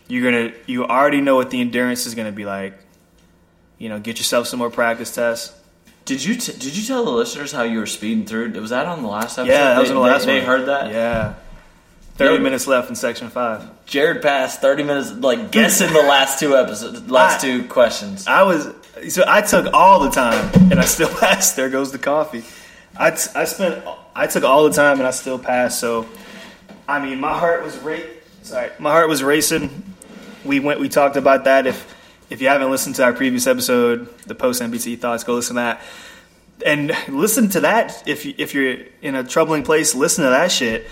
You're 0.08 0.32
going 0.32 0.52
to 0.52 0.58
you 0.72 0.86
already 0.86 1.20
know 1.22 1.36
what 1.36 1.50
the 1.50 1.62
endurance 1.62 2.06
is 2.06 2.16
going 2.16 2.28
to 2.28 2.32
be 2.36 2.46
like. 2.46 2.78
You 3.80 3.90
know, 3.90 4.00
get 4.00 4.18
yourself 4.20 4.48
some 4.48 4.60
more 4.60 4.70
practice 4.70 5.14
tests. 5.16 5.58
Did 6.06 6.24
you 6.24 6.36
t- 6.36 6.54
did 6.54 6.76
you 6.78 6.86
tell 6.86 7.04
the 7.06 7.12
listeners 7.12 7.52
how 7.52 7.64
you 7.64 7.80
were 7.80 7.86
speeding 7.86 8.26
through? 8.26 8.52
Was 8.60 8.70
that 8.70 8.86
on 8.86 9.02
the 9.02 9.08
last 9.08 9.38
episode? 9.40 9.52
Yeah, 9.52 9.74
that 9.74 9.80
was 9.80 9.90
They- 9.90 9.96
in 9.96 10.02
the 10.02 10.08
last 10.08 10.26
they, 10.26 10.32
one. 10.34 10.40
They 10.40 10.46
heard 10.46 10.68
that. 10.68 10.92
Yeah. 10.92 11.34
30 12.16 12.36
Yo- 12.36 12.40
minutes 12.42 12.68
left 12.68 12.90
in 12.90 12.96
section 12.96 13.30
5. 13.30 13.86
Jared 13.86 14.22
passed 14.22 14.62
thirty 14.62 14.84
minutes, 14.84 15.12
like 15.12 15.52
guessing 15.52 15.92
the 15.92 16.02
last 16.04 16.40
two 16.40 16.56
episodes, 16.56 17.10
last 17.10 17.44
I- 17.44 17.48
two 17.48 17.64
questions. 17.68 18.28
I 18.28 18.44
was 18.44 18.70
so 19.10 19.24
I 19.28 19.42
took 19.42 19.74
all 19.74 20.00
the 20.02 20.10
time 20.12 20.50
and 20.72 20.80
I 20.80 20.86
still 20.86 21.10
passed. 21.20 21.56
There 21.56 21.70
goes 21.70 21.92
the 21.92 21.98
coffee. 21.98 22.44
I, 22.98 23.12
t- 23.12 23.30
I 23.36 23.46
spent 23.46 23.84
I 24.16 24.28
took 24.28 24.44
all 24.44 24.64
the 24.66 24.76
time 24.76 25.00
and 25.00 25.08
I 25.08 25.12
still 25.12 25.40
passed. 25.40 25.80
So 25.80 26.06
I 26.88 27.00
mean, 27.04 27.20
my 27.20 27.38
heart 27.38 27.64
was 27.64 27.78
ra- 27.80 27.98
sorry, 28.44 28.70
my 28.80 28.92
heart 28.92 29.10
was 29.10 29.24
racing. 29.24 29.84
We 30.46 30.60
went 30.60 30.80
we 30.80 30.90
talked 30.90 31.16
about 31.18 31.46
that. 31.46 31.66
If 31.68 31.96
if 32.30 32.42
you 32.42 32.48
haven't 32.48 32.70
listened 32.72 32.96
to 32.96 33.04
our 33.04 33.14
previous 33.14 33.48
episode, 33.48 34.08
the 34.26 34.36
post 34.36 34.62
NBC 34.62 35.00
thoughts, 35.00 35.24
go 35.24 35.34
listen 35.36 35.56
to 35.56 35.62
that. 35.62 35.82
And 36.66 36.96
listen 37.10 37.50
to 37.50 37.62
that 37.62 38.04
if 38.08 38.24
you, 38.26 38.36
if 38.38 38.54
you're 38.54 38.78
in 39.02 39.16
a 39.16 39.24
troubling 39.24 39.64
place, 39.64 39.96
listen 39.96 40.24
to 40.24 40.30
that 40.30 40.52
shit. 40.52 40.86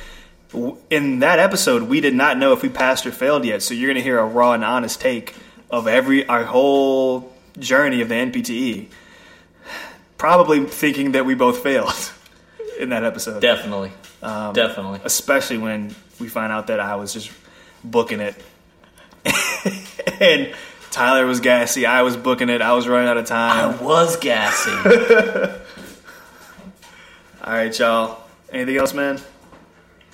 In 0.89 1.19
that 1.19 1.37
episode, 1.37 1.83
we 1.83 2.01
did 2.01 2.15
not 2.15 2.37
know 2.37 2.53
if 2.53 2.61
we 2.63 2.69
passed 2.69 3.05
or 3.05 3.11
failed 3.11 3.45
yet, 3.45 3.61
so 3.61 3.73
you're 3.75 3.87
going 3.87 3.97
to 3.97 4.01
hear 4.03 4.17
a 4.17 4.25
raw 4.25 4.53
and 4.53 4.63
honest 4.65 4.99
take 4.99 5.35
of 5.69 5.87
every 5.87 6.25
our 6.27 6.43
whole 6.43 7.31
journey 7.59 8.01
of 8.01 8.09
the 8.09 8.15
NPTE. 8.15 8.87
Probably 10.17 10.65
thinking 10.65 11.11
that 11.11 11.25
we 11.25 11.35
both 11.35 11.59
failed 11.61 12.11
in 12.79 12.89
that 12.89 13.03
episode, 13.03 13.41
Definitely, 13.41 13.91
Um, 14.23 14.53
definitely. 14.53 15.01
especially 15.03 15.59
when 15.59 15.95
we 16.19 16.27
find 16.27 16.51
out 16.51 16.67
that 16.67 16.79
I 16.79 16.95
was 16.95 17.13
just 17.13 17.29
booking 17.83 18.19
it, 18.19 18.35
and 20.19 20.51
Tyler 20.89 21.27
was 21.27 21.39
gassy. 21.41 21.85
I 21.85 22.01
was 22.01 22.17
booking 22.17 22.49
it. 22.49 22.61
I 22.63 22.73
was 22.73 22.87
running 22.87 23.07
out 23.07 23.17
of 23.17 23.25
time. 23.27 23.75
I 23.79 23.83
was 23.83 24.17
gassy. 24.17 24.71
All 27.43 27.53
right, 27.53 27.77
y'all. 27.77 28.23
Anything 28.51 28.77
else, 28.77 28.93
man? 28.95 29.19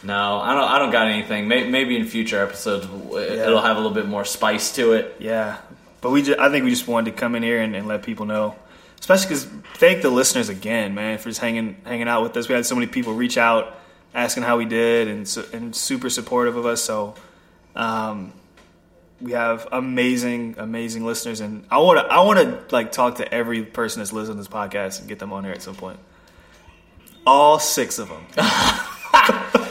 No, 0.03 0.39
I 0.39 0.53
don't. 0.53 0.63
I 0.63 0.79
don't 0.79 0.91
got 0.91 1.07
anything. 1.07 1.47
Maybe, 1.47 1.69
maybe 1.69 1.97
in 1.97 2.05
future 2.05 2.41
episodes 2.41 2.85
it'll 2.85 3.61
have 3.61 3.77
a 3.77 3.79
little 3.79 3.95
bit 3.95 4.07
more 4.07 4.25
spice 4.25 4.75
to 4.75 4.93
it. 4.93 5.15
Yeah, 5.19 5.57
but 6.01 6.11
we 6.11 6.21
just, 6.21 6.39
I 6.39 6.49
think 6.49 6.63
we 6.65 6.69
just 6.69 6.87
wanted 6.87 7.11
to 7.11 7.17
come 7.17 7.35
in 7.35 7.43
here 7.43 7.61
and, 7.61 7.75
and 7.75 7.87
let 7.87 8.03
people 8.03 8.25
know, 8.25 8.55
especially 8.99 9.29
because 9.29 9.45
thank 9.75 10.01
the 10.01 10.09
listeners 10.09 10.49
again, 10.49 10.93
man, 10.93 11.17
for 11.17 11.29
just 11.29 11.41
hanging 11.41 11.77
hanging 11.85 12.07
out 12.07 12.21
with 12.23 12.37
us. 12.37 12.47
We 12.47 12.55
had 12.55 12.65
so 12.65 12.75
many 12.75 12.87
people 12.87 13.13
reach 13.13 13.37
out 13.37 13.75
asking 14.13 14.43
how 14.43 14.57
we 14.57 14.65
did 14.65 15.07
and 15.07 15.37
and 15.53 15.75
super 15.75 16.09
supportive 16.09 16.55
of 16.55 16.65
us. 16.65 16.81
So 16.81 17.15
um, 17.75 18.33
we 19.21 19.31
have 19.31 19.67
amazing 19.71 20.55
amazing 20.57 21.05
listeners, 21.05 21.39
and 21.39 21.65
I 21.71 21.79
want 21.79 21.99
to 21.99 22.05
I 22.05 22.21
want 22.21 22.39
to 22.39 22.75
like 22.75 22.91
talk 22.91 23.15
to 23.15 23.33
every 23.33 23.63
person 23.63 23.99
that's 24.01 24.13
listening 24.13 24.37
to 24.37 24.43
this 24.43 24.47
podcast 24.47 24.99
and 24.99 25.07
get 25.07 25.19
them 25.19 25.33
on 25.33 25.43
here 25.43 25.53
at 25.53 25.61
some 25.61 25.75
point. 25.75 25.99
All 27.25 27.59
six 27.59 27.97
of 27.97 28.09
them. 28.09 28.25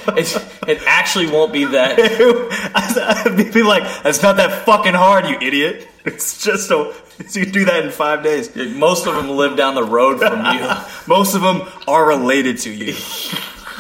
It's, 0.16 0.36
it 0.66 0.80
actually 0.86 1.28
won't 1.30 1.52
be 1.52 1.64
that. 1.64 1.98
I'd 2.74 3.52
be 3.52 3.62
like, 3.62 3.82
it's 4.04 4.22
not 4.22 4.36
that 4.36 4.64
fucking 4.64 4.94
hard, 4.94 5.26
you 5.26 5.36
idiot." 5.40 5.88
It's 6.06 6.44
just 6.44 6.70
a 6.70 6.92
you 7.32 7.46
do 7.46 7.64
that 7.64 7.82
in 7.82 7.90
five 7.90 8.22
days. 8.22 8.54
Most 8.54 9.06
of 9.06 9.14
them 9.14 9.30
live 9.30 9.56
down 9.56 9.74
the 9.74 9.82
road 9.84 10.18
from 10.18 10.44
you. 10.54 10.68
Most 11.06 11.34
of 11.34 11.40
them 11.40 11.62
are 11.88 12.06
related 12.06 12.58
to 12.58 12.70
you. 12.70 12.94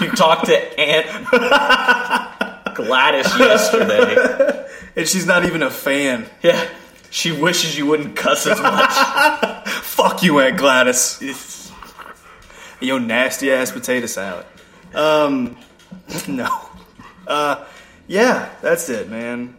You 0.00 0.10
talked 0.12 0.46
to 0.46 0.80
Aunt 0.80 2.74
Gladys 2.74 3.26
yesterday. 3.38 4.66
And 4.96 5.06
she's 5.06 5.26
not 5.26 5.44
even 5.44 5.62
a 5.62 5.70
fan. 5.70 6.26
Yeah, 6.42 6.66
she 7.10 7.32
wishes 7.32 7.76
you 7.76 7.86
wouldn't 7.86 8.16
cuss 8.16 8.46
as 8.46 8.60
much. 8.60 9.68
Fuck 9.82 10.22
you, 10.22 10.40
Aunt 10.40 10.56
Gladys. 10.56 11.70
Yo, 12.80 12.98
nasty 12.98 13.52
ass 13.52 13.70
potato 13.70 14.06
salad. 14.06 14.46
Um, 14.94 15.56
no. 16.28 16.48
Uh, 17.26 17.64
yeah, 18.06 18.50
that's 18.60 18.88
it, 18.88 19.08
man. 19.08 19.56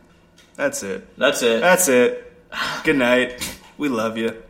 That's 0.55 0.83
it. 0.83 1.17
That's 1.17 1.41
it. 1.41 1.61
That's 1.61 1.87
it. 1.87 2.33
Good 2.83 2.97
night. 2.97 3.59
We 3.77 3.89
love 3.89 4.17
you. 4.17 4.41